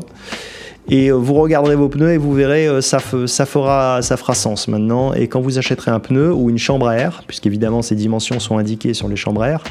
Et 0.89 1.09
euh, 1.11 1.13
vous 1.15 1.35
regarderez 1.35 1.75
vos 1.75 1.89
pneus 1.89 2.13
et 2.13 2.17
vous 2.17 2.33
verrez, 2.33 2.67
euh, 2.67 2.81
ça, 2.81 2.97
fe- 2.97 3.27
ça, 3.27 3.45
fera, 3.45 4.01
ça 4.01 4.17
fera 4.17 4.33
sens 4.33 4.67
maintenant. 4.67 5.13
Et 5.13 5.27
quand 5.27 5.41
vous 5.41 5.59
achèterez 5.59 5.91
un 5.91 5.99
pneu 5.99 6.33
ou 6.33 6.49
une 6.49 6.57
chambre 6.57 6.87
à 6.87 6.95
air, 6.97 7.23
puisqu'évidemment 7.27 7.81
ces 7.83 7.93
dimensions 7.95 8.39
sont 8.39 8.57
indiquées 8.57 8.93
sur 8.95 9.07
les 9.07 9.15
chambres 9.15 9.43
à 9.43 9.49
air, 9.49 9.63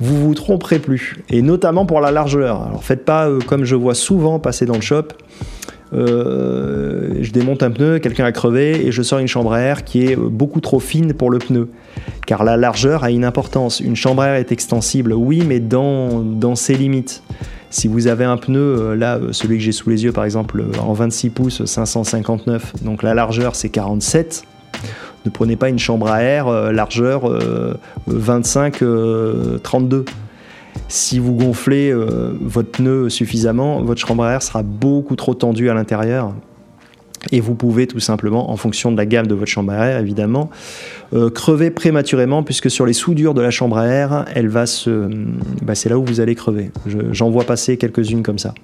vous 0.00 0.16
vous 0.24 0.34
tromperez 0.34 0.78
plus. 0.78 1.16
Et 1.28 1.42
notamment 1.42 1.84
pour 1.84 2.00
la 2.00 2.10
largeur. 2.10 2.62
Alors 2.62 2.82
faites 2.84 3.04
pas 3.04 3.28
euh, 3.28 3.40
comme 3.46 3.64
je 3.64 3.74
vois 3.76 3.94
souvent 3.94 4.38
passer 4.38 4.64
dans 4.64 4.76
le 4.76 4.80
shop. 4.80 5.08
Euh, 5.92 7.18
je 7.20 7.32
démonte 7.32 7.62
un 7.62 7.70
pneu, 7.70 7.98
quelqu'un 7.98 8.24
a 8.24 8.32
crevé 8.32 8.86
et 8.86 8.92
je 8.92 9.02
sors 9.02 9.18
une 9.18 9.28
chambre 9.28 9.52
à 9.52 9.60
air 9.60 9.84
qui 9.84 10.04
est 10.06 10.16
beaucoup 10.16 10.60
trop 10.60 10.80
fine 10.80 11.12
pour 11.12 11.30
le 11.30 11.38
pneu. 11.38 11.68
Car 12.26 12.44
la 12.44 12.56
largeur 12.56 13.04
a 13.04 13.10
une 13.10 13.24
importance. 13.24 13.80
Une 13.80 13.96
chambre 13.96 14.22
à 14.22 14.28
air 14.28 14.34
est 14.34 14.52
extensible, 14.52 15.12
oui, 15.12 15.42
mais 15.46 15.60
dans, 15.60 16.20
dans 16.20 16.54
ses 16.54 16.74
limites. 16.74 17.22
Si 17.70 17.88
vous 17.88 18.06
avez 18.06 18.24
un 18.24 18.36
pneu, 18.36 18.60
euh, 18.60 18.94
là, 18.94 19.18
celui 19.30 19.56
que 19.56 19.62
j'ai 19.62 19.72
sous 19.72 19.88
les 19.88 20.04
yeux 20.04 20.12
par 20.12 20.24
exemple, 20.24 20.60
euh, 20.60 20.78
en 20.80 20.92
26 20.92 21.30
pouces, 21.30 21.64
559, 21.64 22.82
donc 22.84 23.02
la 23.02 23.14
largeur 23.14 23.54
c'est 23.54 23.70
47, 23.70 24.44
ne 25.24 25.30
prenez 25.30 25.56
pas 25.56 25.68
une 25.68 25.78
chambre 25.78 26.08
à 26.08 26.22
air 26.22 26.50
largeur 26.72 27.28
euh, 27.28 27.74
25, 28.06 28.82
euh, 28.82 29.58
32. 29.62 30.04
Si 30.88 31.18
vous 31.18 31.34
gonflez 31.34 31.90
euh, 31.90 32.32
votre 32.40 32.70
pneu 32.70 33.08
suffisamment, 33.08 33.82
votre 33.82 34.00
chambre 34.00 34.24
à 34.24 34.32
air 34.32 34.42
sera 34.42 34.62
beaucoup 34.62 35.16
trop 35.16 35.34
tendue 35.34 35.70
à 35.70 35.74
l'intérieur. 35.74 36.32
Et 37.30 37.40
vous 37.40 37.54
pouvez 37.54 37.86
tout 37.86 38.00
simplement, 38.00 38.50
en 38.50 38.56
fonction 38.56 38.90
de 38.90 38.96
la 38.96 39.06
gamme 39.06 39.28
de 39.28 39.34
votre 39.34 39.50
chambre 39.50 39.72
à 39.72 39.86
air 39.86 39.98
évidemment, 40.00 40.50
euh, 41.14 41.30
crever 41.30 41.70
prématurément 41.70 42.42
puisque 42.42 42.68
sur 42.68 42.84
les 42.84 42.92
soudures 42.94 43.32
de 43.32 43.40
la 43.40 43.50
chambre 43.52 43.78
à 43.78 43.86
air, 43.86 44.24
elle 44.34 44.48
va 44.48 44.66
se, 44.66 45.08
bah, 45.62 45.76
c'est 45.76 45.88
là 45.88 45.98
où 45.98 46.04
vous 46.04 46.20
allez 46.20 46.34
crever. 46.34 46.72
Je- 46.86 46.98
J'en 47.12 47.30
vois 47.30 47.44
passer 47.44 47.76
quelques-unes 47.76 48.22
comme 48.24 48.38
ça. 48.40 48.54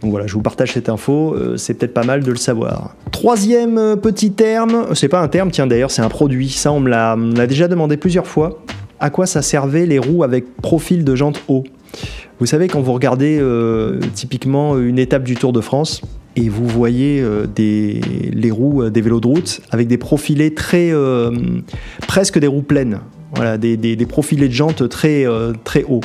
Donc 0.00 0.10
voilà, 0.12 0.26
je 0.26 0.32
vous 0.32 0.40
partage 0.40 0.72
cette 0.72 0.88
info, 0.88 1.34
euh, 1.34 1.56
c'est 1.58 1.74
peut-être 1.74 1.92
pas 1.94 2.04
mal 2.04 2.22
de 2.24 2.30
le 2.30 2.36
savoir. 2.38 2.94
Troisième 3.12 3.76
euh, 3.76 3.96
petit 3.96 4.32
terme, 4.32 4.86
c'est 4.94 5.08
pas 5.08 5.20
un 5.20 5.28
terme, 5.28 5.50
tiens 5.50 5.66
d'ailleurs, 5.66 5.90
c'est 5.90 6.02
un 6.02 6.08
produit. 6.08 6.48
Ça, 6.48 6.72
on 6.72 6.80
me 6.80 6.88
l'a 6.88 7.46
déjà 7.46 7.68
demandé 7.68 7.98
plusieurs 7.98 8.26
fois. 8.26 8.60
À 9.00 9.10
quoi 9.10 9.26
ça 9.26 9.42
servait 9.42 9.86
les 9.86 9.98
roues 9.98 10.24
avec 10.24 10.56
profil 10.56 11.04
de 11.04 11.14
jante 11.14 11.42
haut. 11.48 11.64
Vous 12.40 12.46
savez, 12.46 12.68
quand 12.68 12.80
vous 12.80 12.92
regardez 12.92 13.38
euh, 13.40 14.00
typiquement 14.14 14.78
une 14.78 14.98
étape 14.98 15.24
du 15.24 15.34
Tour 15.36 15.52
de 15.52 15.60
France, 15.60 16.02
et 16.36 16.48
vous 16.48 16.66
voyez 16.66 17.20
euh, 17.20 17.46
les 17.56 18.50
roues 18.50 18.82
euh, 18.82 18.90
des 18.90 19.00
vélos 19.00 19.20
de 19.20 19.26
route 19.28 19.60
avec 19.70 19.86
des 19.86 19.98
profilés 19.98 20.52
très 20.52 20.92
presque 22.06 22.38
des 22.38 22.46
roues 22.46 22.62
pleines. 22.62 23.00
Des, 23.58 24.06
profilés 24.08 24.46
de 24.46 24.52
jantes 24.52 24.88
très 24.88 25.26
très 25.64 25.82
hauts. 25.84 26.02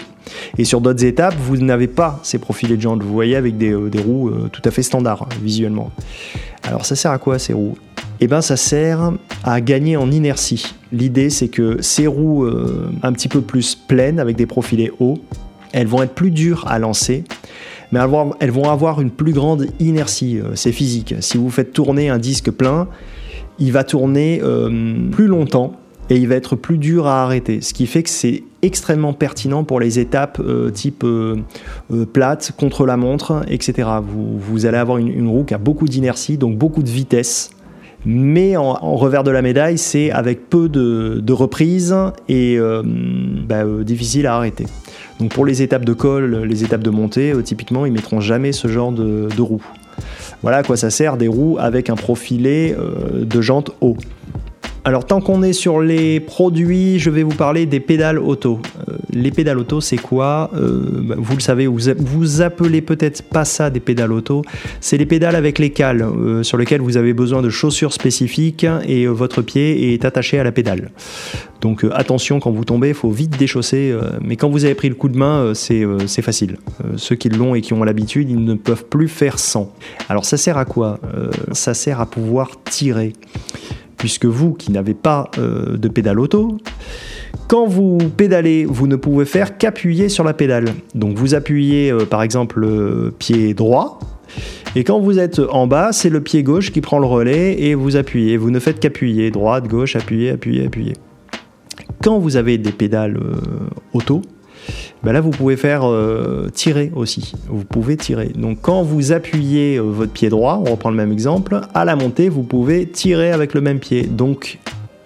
Et 0.58 0.64
sur 0.64 0.82
d'autres 0.82 1.04
étapes 1.04 1.36
vous 1.40 1.58
n'avez 1.58 1.88
pas 1.88 2.20
ces 2.24 2.40
profilés 2.40 2.76
de 2.76 2.82
jantes 2.82 3.04
vous 3.04 3.14
voyez 3.14 3.36
avec 3.36 3.58
des, 3.58 3.74
roues 3.74 4.32
tout 4.52 4.62
à 4.66 4.72
fait 4.72 4.82
standards 4.82 5.24
hein, 5.24 5.36
visuellement. 5.44 5.92
Alors 6.64 6.86
ça 6.86 6.96
sert 6.96 7.12
à 7.12 7.20
quoi 7.20 7.38
ces 7.38 7.54
roues? 7.54 7.76
Eh 8.22 8.28
ben, 8.28 8.42
ça 8.42 8.58
sert 8.58 9.14
à 9.44 9.62
gagner 9.62 9.98
en 9.98 10.12
inertie. 10.12 10.76
L'idée, 10.92 11.30
c'est 11.30 11.48
que 11.48 11.82
ces 11.82 12.08
roues 12.08 12.44
euh, 12.44 12.92
un 13.04 13.14
petit 13.14 13.28
peu 13.28 13.42
plus 13.42 13.76
pleines, 13.76 14.20
avec 14.20 14.36
des 14.36 14.46
profilés 14.46 14.92
hauts, 15.00 15.20
elles 15.72 15.88
vont 15.88 16.02
être 16.04 16.14
plus 16.14 16.32
dures 16.32 16.66
à 16.68 16.80
lancer, 16.80 17.24
mais 17.92 18.00
elles 18.40 18.52
vont, 18.52 18.70
avoir 18.70 19.02
une 19.02 19.12
plus 19.12 19.34
grande 19.34 19.68
inertie. 19.80 20.40
euh, 20.40 20.52
C'est 20.56 20.72
physique. 20.72 21.16
Si 21.22 21.38
vous 21.38 21.50
faites 21.50 21.74
tourner 21.74 22.10
un 22.10 22.18
disque 22.18 22.52
plein, 22.52 22.88
il 23.58 23.72
va 23.72 23.84
tourner 23.84 24.42
euh, 24.44 25.10
plus 25.12 25.28
longtemps 25.28 25.74
et 26.10 26.16
il 26.16 26.28
va 26.28 26.36
être 26.36 26.56
plus 26.56 26.78
dur 26.78 27.08
à 27.08 27.24
arrêter. 27.24 27.62
Ce 27.62 27.74
qui 27.74 27.86
fait 27.86 28.04
que 28.04 28.10
c'est 28.10 28.44
extrêmement 28.62 29.14
pertinent 29.14 29.64
pour 29.64 29.80
les 29.80 30.00
étapes 30.00 30.42
type 30.74 31.04
euh, 31.04 31.36
plate, 32.12 32.52
contre 32.58 32.86
la 32.88 32.98
montre, 32.98 33.44
etc. 33.48 33.88
Vous, 34.04 34.40
vous 34.40 34.66
allez 34.66 34.78
avoir 34.78 34.98
une 34.98 35.28
roue 35.28 35.44
qui 35.44 35.54
a 35.54 35.60
beaucoup 35.60 35.88
d'inertie, 35.88 36.38
donc 36.38 36.58
beaucoup 36.58 36.82
de 36.82 36.90
vitesse. 36.90 37.52
Mais 38.06 38.56
en, 38.56 38.74
revers 38.96 39.24
de 39.24 39.32
la 39.32 39.42
médaille, 39.42 39.78
c'est 39.78 40.12
avec 40.12 40.50
peu 40.50 40.70
de, 40.70 41.20
de 41.22 41.34
reprises 41.34 41.96
et 42.30 42.58
euh, 42.58 42.82
bah, 42.86 43.64
euh, 43.66 43.84
difficile 43.84 44.26
à 44.26 44.36
arrêter. 44.36 44.66
Donc 45.20 45.34
pour 45.34 45.46
les 45.46 45.62
étapes 45.62 45.84
de 45.84 45.94
col, 45.94 46.44
les 46.44 46.64
étapes 46.64 46.82
de 46.82 46.90
montée, 46.90 47.34
euh, 47.34 47.42
typiquement, 47.42 47.86
ils 47.86 47.92
mettront 47.92 48.22
jamais 48.22 48.54
ce 48.54 48.68
genre 48.68 48.92
de, 48.92 49.28
de 49.36 49.42
roues. 49.42 49.66
Voilà 50.42 50.58
à 50.58 50.64
quoi 50.64 50.78
ça 50.78 50.90
sert 50.90 51.18
des 51.18 51.28
roues 51.28 51.58
avec 51.60 51.90
un 51.90 51.96
profilé 51.96 52.74
de 53.14 53.42
jantes 53.42 53.72
haut. 53.82 53.98
Alors 54.86 55.06
tant 55.06 55.20
qu'on 55.20 55.44
est 55.44 55.54
sur 55.54 55.82
les 55.82 56.20
produits, 56.20 57.00
je 57.00 57.10
vais 57.10 57.24
vous 57.24 57.36
parler 57.36 57.66
des 57.66 57.82
pédales 57.82 58.18
auto. 58.18 58.60
Euh, 58.88 58.94
les 59.12 59.30
pédales 59.30 59.60
auto, 59.60 59.82
c'est 59.82 59.98
quoi? 59.98 60.52
Euh, 60.56 61.02
bah, 61.04 61.16
Vous 61.18 61.36
le 61.36 61.42
savez, 61.42 61.68
vous, 61.68 62.42
appelez 62.42 62.82
peut-être 62.82 63.24
pas 63.24 63.44
ça 63.44 63.70
des 63.70 63.82
pédales 63.82 64.14
auto. 64.14 64.42
C'est 64.80 64.98
les 64.98 65.06
pédales 65.06 65.36
avec 65.36 65.60
les 65.60 65.72
cales 65.72 66.02
euh, 66.02 66.44
sur 66.44 66.58
lesquelles 66.58 66.82
vous 66.82 66.96
avez 66.96 67.14
besoin 67.14 67.42
de 67.42 67.50
chaussures 67.50 67.92
spécifiques 67.92 68.66
et 68.88 69.06
votre 69.06 69.42
pied 69.42 69.94
est 69.94 70.06
attaché 70.06 70.40
à 70.40 70.44
la 70.44 70.54
pédale. 70.54 70.92
Donc 71.60 71.86
attention 71.92 72.40
quand 72.40 72.52
vous 72.52 72.64
tombez, 72.64 72.90
il 72.90 72.94
faut 72.94 73.12
vite 73.12 73.38
déchausser. 73.38 73.94
mais 74.22 74.38
quand 74.38 74.50
vous 74.50 74.64
avez 74.64 74.76
pris 74.76 74.88
le 74.88 74.96
coup 74.96 75.10
de 75.10 75.18
main, 75.18 75.52
c'est 75.56 76.22
facile. 76.22 76.56
Ceux 76.96 77.16
qui 77.16 77.28
l'ont 77.28 77.54
et 77.54 77.60
qui 77.60 77.74
ont 77.74 77.84
l'habitude, 77.84 78.30
ils 78.30 78.42
ne 78.42 78.54
peuvent 78.54 78.86
plus 78.86 79.10
faire 79.10 79.40
sans. 79.40 79.74
Alors 80.08 80.24
ça 80.24 80.38
sert 80.38 80.58
à 80.58 80.64
quoi? 80.64 81.00
Ça 81.52 81.74
sert 81.74 82.00
à 82.00 82.06
pouvoir 82.06 82.52
tirer 82.64 83.12
puisque 84.00 84.26
vous 84.26 84.54
qui 84.54 84.72
n'avez 84.72 84.96
pas 84.96 85.30
euh, 85.38 85.78
de 85.78 85.88
pédale 85.88 86.20
auto, 86.20 86.58
quand 87.48 87.68
vous 87.68 88.00
pédalez, 88.18 88.66
vous 88.66 88.88
ne 88.88 88.96
pouvez 88.96 89.26
faire 89.26 89.60
qu'appuyer 89.60 90.10
sur 90.10 90.24
la 90.24 90.34
pédale. 90.34 90.70
Donc 90.96 91.16
vous 91.18 91.36
appuyez 91.36 91.92
euh, 91.92 92.06
par 92.06 92.24
exemple 92.24 92.60
le 92.60 93.14
pied 93.18 93.54
droit, 93.54 94.00
et 94.76 94.84
quand 94.84 95.00
vous 95.00 95.20
êtes 95.20 95.40
en 95.40 95.68
bas, 95.68 95.92
c'est 95.92 96.10
le 96.10 96.22
pied 96.22 96.44
gauche 96.44 96.72
qui 96.72 96.82
prend 96.82 97.00
le 97.00 97.06
relais 97.06 97.60
et 97.60 97.76
vous 97.76 97.96
appuyez. 97.96 98.38
Vous 98.38 98.52
ne 98.52 98.60
faites 98.60 98.80
qu'appuyer, 98.80 99.32
droite, 99.32 99.68
gauche, 99.68 99.96
appuyer, 99.96 100.32
appuyer, 100.32 100.66
appuyer. 100.66 100.94
Quand 102.04 102.20
vous 102.20 102.38
avez 102.38 102.58
des 102.58 102.72
pédales 102.72 103.18
euh, 103.18 103.36
auto, 103.94 104.22
ben 105.04 105.14
là 105.14 105.22
vous 105.22 105.32
pouvez 105.32 105.58
faire 105.58 105.88
euh, 105.88 106.50
tirer 106.54 106.92
aussi. 106.96 107.34
Vous 107.48 107.64
pouvez 107.64 107.98
tirer. 107.98 108.30
Donc 108.36 108.60
quand 108.62 108.84
vous 108.84 109.12
appuyez 109.12 109.78
euh, 109.78 109.82
votre 109.82 110.12
pied 110.12 110.30
droit, 110.30 110.62
on 110.66 110.72
reprend 110.72 110.90
le 110.90 110.98
même 110.98 111.12
exemple, 111.12 111.62
à 111.74 111.86
la 111.86 111.96
montée 111.96 112.30
vous 112.30 112.44
pouvez 112.44 112.88
tirer 112.88 113.32
avec 113.32 113.54
le 113.54 113.62
même 113.62 113.80
pied. 113.80 114.04
Donc 114.04 114.60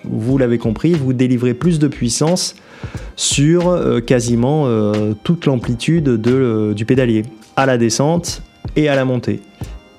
vous 0.03 0.37
l'avez 0.37 0.57
compris, 0.57 0.93
vous 0.93 1.13
délivrez 1.13 1.53
plus 1.53 1.79
de 1.79 1.87
puissance 1.87 2.55
sur 3.15 3.69
euh, 3.69 4.01
quasiment 4.01 4.67
toute 5.23 5.45
l'amplitude 5.45 6.03
de, 6.03 6.73
du 6.73 6.85
pédalier, 6.85 7.23
à 7.55 7.65
la 7.65 7.77
descente 7.77 8.41
et 8.75 8.89
à 8.89 8.95
la 8.95 9.05
montée. 9.05 9.41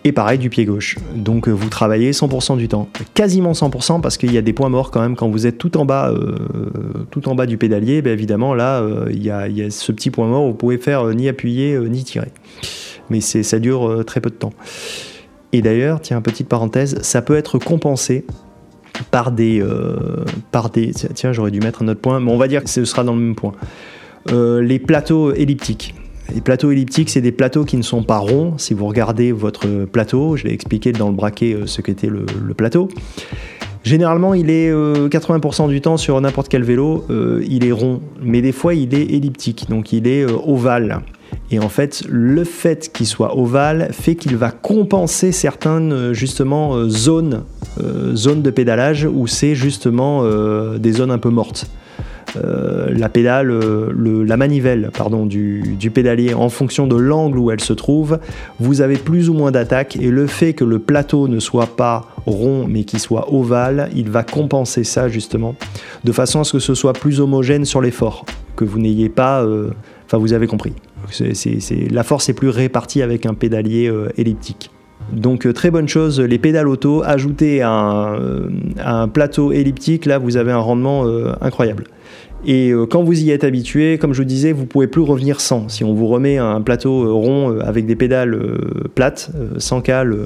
Et 0.06 0.12
pareil 0.12 0.38
du 0.38 0.50
pied 0.50 0.66
gauche. 0.66 0.98
Donc 1.14 1.48
euh, 1.48 1.50
vous 1.50 1.70
travaillez 1.70 2.10
100% 2.10 2.58
du 2.58 2.68
temps. 2.68 2.88
Quasiment 3.14 3.52
100% 3.52 4.02
parce 4.02 4.18
qu'il 4.18 4.32
y 4.32 4.38
a 4.38 4.42
des 4.42 4.52
points 4.52 4.68
morts 4.68 4.90
quand 4.90 5.00
même 5.00 5.16
quand 5.16 5.30
vous 5.30 5.46
êtes 5.46 5.56
tout 5.56 5.78
en 5.78 5.86
bas, 5.86 6.10
euh, 6.10 6.36
tout 7.10 7.26
en 7.30 7.34
bas 7.34 7.46
du 7.46 7.56
pédalier. 7.56 8.02
ben 8.02 8.12
évidemment 8.12 8.54
là, 8.54 8.82
euh, 8.82 9.06
il 9.10 9.22
y, 9.24 9.30
a, 9.30 9.48
ce 9.70 9.92
petit 9.92 10.10
point 10.10 10.26
mort 10.26 10.44
où 10.44 10.48
vous 10.48 10.54
pouvez 10.54 10.76
faire 10.76 11.06
ni 11.06 11.26
appuyer 11.26 11.78
ni 11.78 12.04
tirer. 12.04 12.32
Mais 13.08 13.22
ça 13.22 13.58
dure 13.58 14.04
très 14.06 14.20
peu 14.20 14.30
de 14.30 14.34
temps. 14.34 14.52
Et 15.52 15.62
d'ailleurs, 15.62 16.00
tiens, 16.00 16.20
petite 16.20 16.48
parenthèse, 16.48 17.00
ça 17.02 17.22
peut 17.22 17.36
être 17.36 17.58
compensé 17.58 18.24
par 19.10 19.30
des, 19.30 19.62
par 20.50 20.70
des. 20.70 20.92
Tiens, 21.14 21.32
j'aurais 21.32 21.50
dû 21.50 21.60
mettre 21.60 21.82
un 21.82 21.88
autre 21.88 22.00
point, 22.00 22.18
mais 22.18 22.32
on 22.32 22.38
va 22.38 22.48
dire 22.48 22.64
que 22.64 22.70
ce 22.70 22.84
sera 22.86 23.04
dans 23.04 23.14
le 23.14 23.20
même 23.20 23.34
point. 23.34 23.52
Les 24.30 24.78
plateaux 24.78 25.34
elliptiques. 25.34 25.94
Les 26.32 26.40
plateaux 26.40 26.70
elliptiques, 26.70 27.10
c'est 27.10 27.20
des 27.20 27.32
plateaux 27.32 27.64
qui 27.64 27.76
ne 27.76 27.82
sont 27.82 28.02
pas 28.02 28.18
ronds. 28.18 28.54
Si 28.56 28.74
vous 28.74 28.86
regardez 28.86 29.32
votre 29.32 29.66
plateau, 29.84 30.36
je 30.36 30.44
l'ai 30.44 30.52
expliqué 30.52 30.92
dans 30.92 31.08
le 31.08 31.14
braquet 31.14 31.54
euh, 31.54 31.66
ce 31.66 31.80
qu'était 31.80 32.08
le, 32.08 32.24
plateau. 32.54 32.88
Généralement, 33.82 34.32
il 34.32 34.48
est 34.48 34.70
euh, 34.70 35.08
80% 35.08 35.68
du 35.68 35.80
temps 35.80 35.96
sur 35.96 36.18
n'importe 36.20 36.48
quel 36.48 36.62
vélo, 36.62 37.04
euh, 37.10 37.44
il 37.46 37.66
est 37.66 37.72
rond, 37.72 38.00
mais 38.22 38.40
des 38.40 38.52
fois 38.52 38.74
il 38.74 38.94
est 38.94 39.02
elliptique, 39.02 39.68
donc 39.68 39.92
il 39.92 40.06
est 40.06 40.22
euh, 40.22 40.38
ovale. 40.46 41.02
Et 41.50 41.58
en 41.58 41.68
fait, 41.68 42.02
le 42.08 42.44
fait 42.44 42.90
qu'il 42.92 43.06
soit 43.06 43.36
ovale 43.36 43.88
fait 43.92 44.14
qu'il 44.14 44.36
va 44.36 44.50
compenser 44.50 45.32
certaines 45.32 45.92
euh, 45.92 46.14
justement 46.14 46.74
euh, 46.74 46.88
zones, 46.88 47.44
euh, 47.80 48.14
zones 48.14 48.42
de 48.42 48.50
pédalage 48.50 49.06
où 49.10 49.26
c'est 49.26 49.54
justement 49.54 50.22
euh, 50.22 50.78
des 50.78 50.92
zones 50.92 51.10
un 51.10 51.18
peu 51.18 51.30
mortes. 51.30 51.66
Euh, 52.36 52.88
la 52.90 53.08
pédale, 53.08 53.50
euh, 53.50 54.24
la 54.26 54.36
manivelle 54.36 54.90
pardon, 54.96 55.26
du, 55.26 55.76
pédalier 55.92 56.34
en 56.34 56.48
fonction 56.48 56.86
de 56.86 56.96
l'angle 56.96 57.38
où 57.38 57.50
elle 57.50 57.60
se 57.60 57.72
trouve, 57.72 58.18
vous 58.58 58.80
avez 58.80 58.96
plus 58.96 59.30
ou 59.30 59.34
moins 59.34 59.52
d'attaque 59.52 59.96
et 59.96 60.10
le 60.10 60.26
fait 60.26 60.52
que 60.52 60.64
le 60.64 60.78
plateau 60.78 61.28
ne 61.28 61.38
soit 61.38 61.76
pas 61.76 62.08
rond 62.26 62.66
mais 62.68 62.84
qu'il 62.84 62.98
soit 62.98 63.32
ovale, 63.32 63.90
il 63.94 64.10
va 64.10 64.24
compenser 64.24 64.82
ça 64.82 65.08
justement 65.08 65.54
de 66.02 66.12
façon 66.12 66.40
à 66.40 66.44
ce 66.44 66.52
que 66.52 66.58
ce 66.58 66.74
soit 66.74 66.92
plus 66.92 67.20
homogène 67.20 67.64
sur 67.64 67.80
l'effort, 67.80 68.24
que 68.56 68.64
vous 68.64 68.80
n'ayez 68.80 69.08
pas, 69.08 69.42
euh, 69.42 69.70
enfin 70.06 70.18
vous 70.18 70.32
avez 70.32 70.46
compris. 70.46 70.72
La 71.90 72.02
force 72.02 72.28
est 72.28 72.34
plus 72.34 72.48
répartie 72.48 73.02
avec 73.02 73.26
un 73.26 73.34
pédalier 73.34 73.92
elliptique. 74.16 74.70
Donc 75.12 75.52
très 75.52 75.70
bonne 75.70 75.86
chose, 75.86 76.18
les 76.18 76.38
pédales 76.38 76.66
auto, 76.66 77.02
ajoutées 77.04 77.60
à 77.60 78.16
un, 78.82 79.08
plateau 79.08 79.52
elliptique, 79.52 80.06
là 80.06 80.18
vous 80.18 80.38
avez 80.38 80.50
un 80.50 80.58
rendement 80.58 81.04
incroyable. 81.42 81.84
Et 82.46 82.70
euh, 82.70 82.86
quand 82.86 83.02
vous 83.02 83.22
y 83.22 83.30
êtes 83.30 83.44
habitué, 83.44 83.98
comme 83.98 84.12
je 84.12 84.22
vous 84.22 84.28
disais, 84.28 84.52
vous 84.52 84.66
pouvez 84.66 84.86
plus 84.86 85.00
revenir 85.00 85.40
sans. 85.40 85.68
Si 85.68 85.84
on 85.84 85.94
vous 85.94 86.06
remet 86.06 86.38
un 86.38 86.60
plateau 86.60 87.04
euh, 87.04 87.12
rond 87.12 87.52
euh, 87.52 87.60
avec 87.64 87.86
des 87.86 87.96
pédales 87.96 88.38
plates, 88.94 89.30
sans 89.58 89.80
cale, 89.80 90.16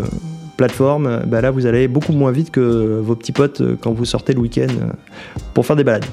plateforme, 0.57 1.23
bah 1.27 1.41
là 1.41 1.53
vous 1.53 1.67
allez 1.67 1.87
beaucoup 1.87 2.13
moins 2.13 2.33
vite 2.33 2.51
que 2.51 3.01
vos 3.01 3.15
petits 3.15 3.33
potes 3.33 3.63
quand 3.81 3.93
vous 3.93 4.05
sortez 4.05 4.33
le 4.33 4.41
week-end 4.41 4.67
pour 5.55 5.65
faire 5.65 5.77
des 5.77 5.85
balades. 5.85 6.05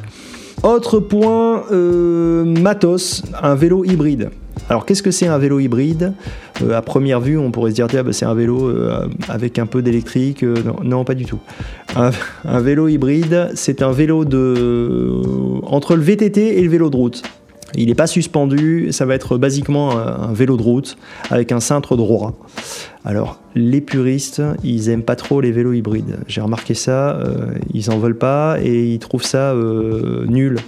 Autre 0.63 1.00
point, 1.00 1.63
euh, 1.71 2.43
matos, 2.43 3.24
un 3.41 3.55
vélo 3.55 3.83
hybride. 3.85 4.29
Alors 4.69 4.86
qu'est-ce 4.86 5.03
que 5.03 5.12
c'est 5.12 5.27
un 5.27 5.38
vélo 5.38 5.60
hybride 5.60 6.13
Euh, 6.63 6.75
À 6.75 6.81
première 6.81 7.19
vue, 7.19 7.38
on 7.38 7.51
pourrait 7.51 7.72
se 7.72 7.75
dire 7.75 7.88
bah, 7.88 8.13
c'est 8.13 8.25
un 8.25 8.34
vélo 8.34 8.67
euh, 8.67 9.07
avec 9.29 9.60
un 9.60 9.65
peu 9.65 9.81
d'électrique. 9.81 10.43
Euh, 10.43 10.55
non, 10.84 11.03
pas 11.03 11.13
du 11.13 11.25
tout. 11.25 11.39
Un, 11.95 12.60
vélo 12.60 12.88
hybride, 12.88 13.51
c'est 13.55 13.81
un 13.81 13.91
vélo 13.91 14.25
de 14.25 15.22
entre 15.63 15.95
le 15.95 16.01
VTT 16.01 16.57
et 16.57 16.62
le 16.62 16.69
vélo 16.69 16.89
de 16.89 16.95
route. 16.95 17.24
Il 17.75 17.88
n'est 17.88 17.95
pas 17.95 18.07
suspendu, 18.07 18.88
ça 18.91 19.05
va 19.05 19.15
être 19.15 19.38
basiquement 19.38 19.98
un, 19.98 20.31
vélo 20.31 20.55
de 20.55 20.62
route 20.62 20.98
avec 21.29 21.51
un 21.51 21.60
cintre 21.60 21.98
droit. 21.98 22.34
Alors, 23.03 23.39
les 23.53 23.81
puristes, 23.81 24.41
ils 24.63 24.89
aiment 24.89 25.03
pas 25.03 25.17
trop 25.17 25.41
les 25.41 25.51
vélos 25.51 25.74
hybrides. 25.74 26.19
J'ai 26.27 26.41
remarqué 26.41 26.74
ça, 26.74 27.19
ils 27.74 27.91
en 27.91 27.98
veulent 27.98 28.17
pas 28.17 28.57
et 28.62 28.86
ils 28.86 29.00
trouvent 29.00 29.25
ça 29.25 29.53
nul. 30.27 30.60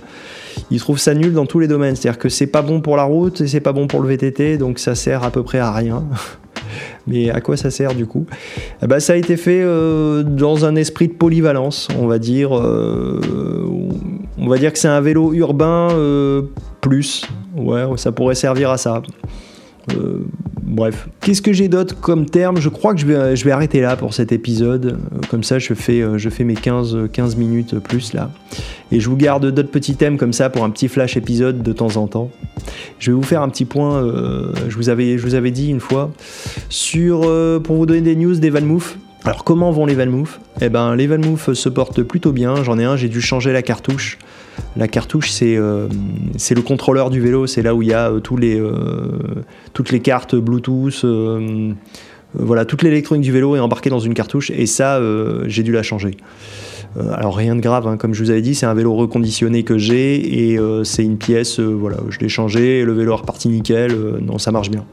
Ils 0.71 0.79
trouvent 0.79 0.99
ça 0.99 1.13
nul 1.13 1.33
dans 1.33 1.45
tous 1.45 1.59
les 1.59 1.67
domaines. 1.67 1.95
C'est-à-dire 1.95 2.19
que 2.19 2.29
c'est 2.29 2.47
pas 2.47 2.61
bon 2.61 2.81
pour 2.81 2.97
la 2.97 3.03
route 3.03 3.41
et 3.41 3.47
c'est 3.47 3.59
pas 3.59 3.73
bon 3.73 3.87
pour 3.87 4.01
le 4.01 4.09
VTT, 4.09 4.57
donc 4.57 4.79
ça 4.79 4.95
sert 4.95 5.23
à 5.23 5.31
peu 5.31 5.43
près 5.43 5.59
à 5.59 5.71
rien. 5.71 6.03
Mais 7.07 7.29
à 7.29 7.39
quoi 7.39 7.55
ça 7.55 7.71
sert 7.71 7.95
du 7.95 8.05
coup? 8.05 8.25
Eh 8.83 8.87
ben, 8.87 8.99
Ça 8.99 9.13
a 9.13 9.15
été 9.15 9.37
fait 9.37 9.61
euh, 9.61 10.23
dans 10.23 10.65
un 10.65 10.75
esprit 10.75 11.07
de 11.07 11.13
polyvalence, 11.13 11.87
on 11.97 12.07
va 12.07 12.19
dire. 12.19 12.57
euh, 12.57 13.21
on 14.37 14.47
va 14.47 14.57
dire 14.57 14.71
que 14.73 14.79
c'est 14.79 14.87
un 14.87 15.01
vélo 15.01 15.33
urbain 15.33 15.89
euh, 15.91 16.43
plus. 16.81 17.25
Ouais, 17.55 17.83
ça 17.95 18.11
pourrait 18.11 18.35
servir 18.35 18.69
à 18.69 18.77
ça. 18.77 19.01
Euh, 19.95 20.25
bref. 20.61 21.07
Qu'est-ce 21.21 21.41
que 21.41 21.53
j'ai 21.53 21.67
d'autre 21.67 21.99
comme 21.99 22.25
terme? 22.25 22.59
Je 22.59 22.69
crois 22.69 22.93
que 22.93 22.99
je 22.99 23.05
vais, 23.05 23.35
je 23.35 23.45
vais 23.45 23.51
arrêter 23.51 23.81
là 23.81 23.95
pour 23.95 24.13
cet 24.13 24.31
épisode. 24.31 24.85
Euh, 24.85 25.19
Comme 25.29 25.43
ça, 25.43 25.59
je 25.59 25.73
fais, 25.73 26.01
euh, 26.01 26.17
je 26.17 26.29
fais 26.29 26.43
mes 26.43 26.55
15, 26.55 27.09
15 27.11 27.35
minutes 27.35 27.79
plus 27.79 28.13
là. 28.13 28.31
Et 28.91 28.99
je 28.99 29.09
vous 29.09 29.17
garde 29.17 29.51
d'autres 29.51 29.71
petits 29.71 29.95
thèmes 29.95 30.17
comme 30.17 30.33
ça 30.33 30.49
pour 30.49 30.63
un 30.63 30.69
petit 30.69 30.87
flash 30.87 31.17
épisode 31.17 31.61
de 31.61 31.73
temps 31.73 31.97
en 31.97 32.07
temps. 32.07 32.29
Je 32.99 33.11
vais 33.11 33.15
vous 33.15 33.23
faire 33.23 33.41
un 33.41 33.49
petit 33.49 33.65
point, 33.65 34.01
je, 34.67 34.75
vous 34.75 34.89
avais, 34.89 35.17
je 35.17 35.23
vous 35.23 35.35
avais 35.35 35.51
dit 35.51 35.69
une 35.69 35.81
fois, 35.81 36.11
sur, 36.69 37.21
pour 37.63 37.75
vous 37.75 37.85
donner 37.85 38.01
des 38.01 38.15
news 38.15 38.35
des 38.35 38.49
Vanmoof. 38.49 38.97
Alors 39.27 39.43
comment 39.43 39.71
vont 39.71 39.85
les 39.85 39.93
Vanmoof 39.93 40.39
Eh 40.61 40.69
ben 40.69 40.95
les 40.95 41.05
Vanmoof 41.05 41.51
se 41.51 41.67
portent 41.67 42.01
plutôt 42.01 42.31
bien. 42.31 42.63
J'en 42.63 42.79
ai 42.79 42.85
un, 42.85 42.95
j'ai 42.95 43.09
dû 43.09 43.19
changer 43.19 43.51
la 43.51 43.61
cartouche. 43.61 44.17
La 44.77 44.87
cartouche, 44.87 45.31
c'est 45.31 45.57
euh, 45.57 45.89
le 46.49 46.61
contrôleur 46.61 47.09
du 47.09 47.19
vélo. 47.19 47.45
C'est 47.45 47.61
là 47.61 47.75
où 47.75 47.81
il 47.81 47.89
y 47.89 47.93
a 47.93 48.09
euh, 48.09 48.21
euh, 48.31 49.11
toutes 49.73 49.91
les 49.91 49.99
cartes 49.99 50.37
Bluetooth. 50.37 51.05
voilà, 52.35 52.63
toute 52.63 52.83
l'électronique 52.83 53.25
du 53.25 53.33
vélo 53.33 53.57
est 53.57 53.59
embarquée 53.59 53.89
dans 53.89 53.99
une 53.99 54.13
cartouche. 54.13 54.49
Et 54.51 54.65
ça, 54.65 54.97
j'ai 55.45 55.63
dû 55.63 55.73
la 55.73 55.83
changer. 55.83 56.15
Alors 57.11 57.35
rien 57.35 57.53
de 57.57 57.59
grave, 57.59 57.85
hein, 57.85 57.97
comme 57.97 58.13
je 58.13 58.23
vous 58.23 58.29
avais 58.29 58.41
dit, 58.41 58.55
c'est 58.55 58.65
un 58.65 58.73
vélo 58.73 58.95
reconditionné 58.95 59.63
que 59.63 59.77
j'ai 59.77 60.53
et 60.53 60.59
c'est 60.85 61.03
une 61.03 61.17
pièce, 61.17 61.59
voilà, 61.59 61.97
je 62.09 62.19
l'ai 62.19 62.29
changé, 62.29 62.85
le 62.85 62.93
vélo 62.93 63.11
est 63.11 63.15
reparti 63.17 63.49
nickel, 63.49 63.93
non 64.21 64.37
ça 64.37 64.51
marche 64.51 64.71
bien. 64.71 64.85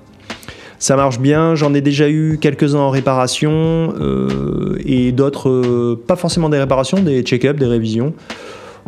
Ça 0.85 0.97
marche 0.97 1.19
bien, 1.19 1.55
j'en 1.55 1.73
ai 1.73 1.81
déjà 1.81 2.11
eu 2.11 2.37
quelques-uns 2.39 2.81
en 2.81 2.91
réparation 2.91 3.95
euh, 3.99 4.77
et 4.85 5.13
d'autres, 5.13 5.49
euh, 5.49 5.99
pas 6.07 6.15
forcément 6.15 6.51
des 6.51 6.59
réparations, 6.59 7.01
des 7.01 7.23
check-up, 7.23 7.57
des 7.57 7.65
révisions. 7.65 8.13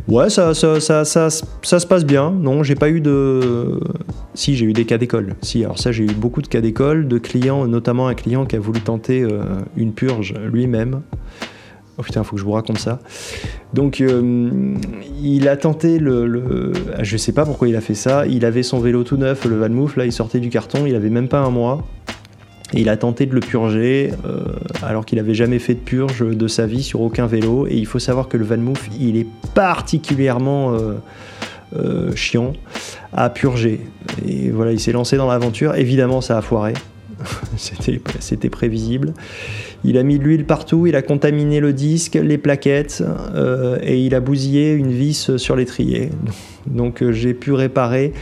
Ouais, 0.06 0.28
ça, 0.28 0.52
ça, 0.52 0.78
ça, 0.78 1.06
ça, 1.06 1.28
ça 1.30 1.80
se 1.80 1.86
passe 1.86 2.04
bien. 2.04 2.30
Non, 2.30 2.62
j'ai 2.62 2.74
pas 2.74 2.90
eu 2.90 3.00
de. 3.00 3.80
Si, 4.34 4.56
j'ai 4.56 4.66
eu 4.66 4.74
des 4.74 4.84
cas 4.84 4.98
d'école. 4.98 5.36
Si, 5.40 5.64
alors 5.64 5.78
ça, 5.78 5.90
j'ai 5.90 6.04
eu 6.04 6.12
beaucoup 6.12 6.42
de 6.42 6.48
cas 6.48 6.60
d'école, 6.60 7.08
de 7.08 7.16
clients, 7.16 7.66
notamment 7.66 8.08
un 8.08 8.14
client 8.14 8.44
qui 8.44 8.56
a 8.56 8.60
voulu 8.60 8.82
tenter 8.82 9.22
euh, 9.22 9.44
une 9.78 9.94
purge 9.94 10.34
lui-même. 10.52 11.00
Oh 11.98 12.02
putain, 12.02 12.22
faut 12.24 12.36
que 12.36 12.40
je 12.40 12.44
vous 12.44 12.52
raconte 12.52 12.78
ça. 12.78 12.98
Donc, 13.72 14.00
euh, 14.02 14.74
il 15.22 15.48
a 15.48 15.56
tenté 15.56 15.98
le, 15.98 16.26
le- 16.26 16.72
ah, 16.96 17.02
Je 17.02 17.16
sais 17.16 17.32
pas 17.32 17.44
pourquoi 17.46 17.68
il 17.68 17.76
a 17.76 17.80
fait 17.80 17.94
ça. 17.94 18.26
Il 18.26 18.44
avait 18.44 18.62
son 18.62 18.80
vélo 18.80 19.02
tout 19.02 19.16
neuf, 19.16 19.44
le 19.46 19.56
Vanmoof, 19.56 19.96
là, 19.96 20.04
il 20.04 20.12
sortait 20.12 20.40
du 20.40 20.50
carton, 20.50 20.84
il 20.86 20.94
avait 20.94 21.08
même 21.10 21.28
pas 21.28 21.38
un 21.40 21.50
mois. 21.50 21.84
Et 22.74 22.80
il 22.80 22.88
a 22.88 22.96
tenté 22.96 23.26
de 23.26 23.34
le 23.34 23.40
purger, 23.40 24.12
euh, 24.26 24.40
alors 24.82 25.06
qu'il 25.06 25.18
avait 25.20 25.34
jamais 25.34 25.58
fait 25.60 25.74
de 25.74 25.78
purge 25.80 26.26
de 26.26 26.48
sa 26.48 26.66
vie 26.66 26.82
sur 26.82 27.00
aucun 27.00 27.26
vélo. 27.26 27.66
Et 27.68 27.76
il 27.76 27.86
faut 27.86 28.00
savoir 28.00 28.28
que 28.28 28.36
le 28.36 28.44
Vanmoof, 28.44 28.90
il 29.00 29.16
est 29.16 29.26
particulièrement 29.54 30.72
euh, 31.76 32.14
chiant 32.14 32.52
à 33.12 33.30
purger. 33.30 33.80
Et 34.26 34.50
voilà, 34.50 34.72
il 34.72 34.80
s'est 34.80 34.92
lancé 34.92 35.16
dans 35.16 35.28
l'aventure. 35.28 35.76
Évidemment, 35.76 36.20
ça 36.20 36.36
a 36.36 36.42
foiré. 36.42 36.74
C'était 38.20 38.50
prévisible. 38.50 39.14
Il 39.84 39.98
a 39.98 40.02
mis 40.02 40.18
de 40.18 40.24
l'huile 40.24 40.44
partout, 40.44 40.86
il 40.86 40.96
a 40.96 41.02
contaminé 41.02 41.60
le 41.60 41.72
disque, 41.72 42.14
les 42.14 42.38
plaquettes, 42.38 43.02
euh, 43.34 43.78
et 43.82 44.00
il 44.00 44.14
a 44.14 44.20
bousillé 44.20 44.72
une 44.72 44.90
vis 44.90 45.36
sur 45.36 45.56
l'étrier. 45.56 46.10
Donc 46.66 47.02
euh, 47.02 47.12
j'ai 47.12 47.34
pu 47.34 47.52
réparer. 47.52 48.12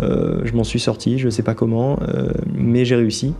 Euh, 0.00 0.40
je 0.44 0.54
m'en 0.54 0.64
suis 0.64 0.80
sorti, 0.80 1.18
je 1.18 1.26
ne 1.26 1.30
sais 1.30 1.42
pas 1.42 1.54
comment, 1.54 1.98
mais 2.54 2.84
j'ai 2.84 2.96
réussi. 2.96 3.34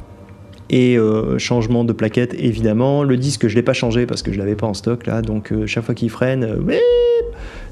Et 0.70 0.96
changement 1.36 1.84
de 1.84 1.92
plaquette, 1.92 2.34
évidemment. 2.38 3.04
Le 3.04 3.18
disque, 3.18 3.46
je 3.46 3.52
ne 3.52 3.56
l'ai 3.56 3.62
pas 3.62 3.74
changé 3.74 4.06
parce 4.06 4.22
que 4.22 4.32
je 4.32 4.38
ne 4.38 4.42
l'avais 4.42 4.56
pas 4.56 4.66
en 4.66 4.72
stock 4.72 5.06
là. 5.06 5.20
Donc 5.20 5.52
chaque 5.66 5.84
fois 5.84 5.94
qu'il 5.94 6.08
freine, 6.08 6.56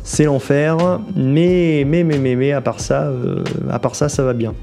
c'est 0.02 0.24
l'enfer. 0.24 1.00
Mais, 1.16 1.84
mais, 1.86 2.04
mais, 2.04 2.18
mais, 2.18 2.36
mais, 2.36 2.52
à 2.52 2.60
part 2.60 2.80
ça, 2.80 3.10
à 3.70 3.78
part 3.78 3.94
ça, 3.94 4.10
ça 4.10 4.22
va 4.22 4.34
bien. 4.34 4.54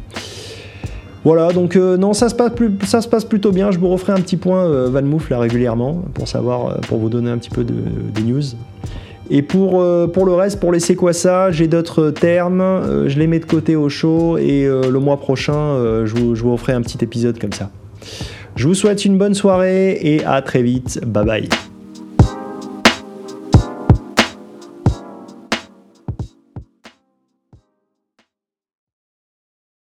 Voilà, 1.23 1.51
donc 1.51 1.75
euh, 1.75 1.97
non, 1.97 2.13
ça 2.13 2.29
se, 2.29 2.35
passe 2.35 3.25
plutôt 3.25 3.51
bien. 3.51 3.71
Je 3.71 3.79
vous 3.79 3.89
referai 3.89 4.13
un 4.13 4.21
petit 4.21 4.37
point 4.37 4.65
euh, 4.65 4.89
Vanmoof 4.89 5.29
là 5.29 5.39
régulièrement 5.39 6.03
pour 6.13 6.27
savoir, 6.27 6.67
euh, 6.67 6.75
pour 6.87 6.99
vous 6.99 7.09
donner 7.09 7.29
un 7.29 7.37
petit 7.37 7.49
peu 7.49 7.63
de, 7.63 7.73
de 7.73 8.21
news. 8.21 8.43
Et 9.29 9.41
pour, 9.41 9.81
le 9.81 10.33
reste, 10.33 10.57
pour 10.61 10.73
c'est 10.79 10.95
quoi 10.95 11.11
ça, 11.11 11.51
j'ai 11.51 11.67
d'autres 11.67 12.11
termes, 12.11 13.07
je 13.07 13.19
les 13.19 13.27
mets 13.27 13.39
de 13.39 13.45
côté 13.45 13.75
au 13.75 13.89
chaud 13.89 14.37
et 14.37 14.65
le 14.65 14.99
mois 14.99 15.17
prochain, 15.17 16.05
je, 16.05 16.15
vous, 16.15 16.33
je 16.33 16.43
vous 16.43 16.53
referai 16.53 16.71
un 16.71 16.81
petit 16.81 17.03
épisode 17.03 17.37
comme 17.37 17.51
ça. 17.51 17.69
Je 18.55 18.69
vous 18.69 18.73
souhaite 18.73 19.03
une 19.03 19.17
bonne 19.17 19.33
soirée 19.33 19.99
et 20.01 20.23
à 20.23 20.41
très 20.41 20.61
vite. 20.61 21.01
Bye 21.05 21.25
bye. 21.25 21.49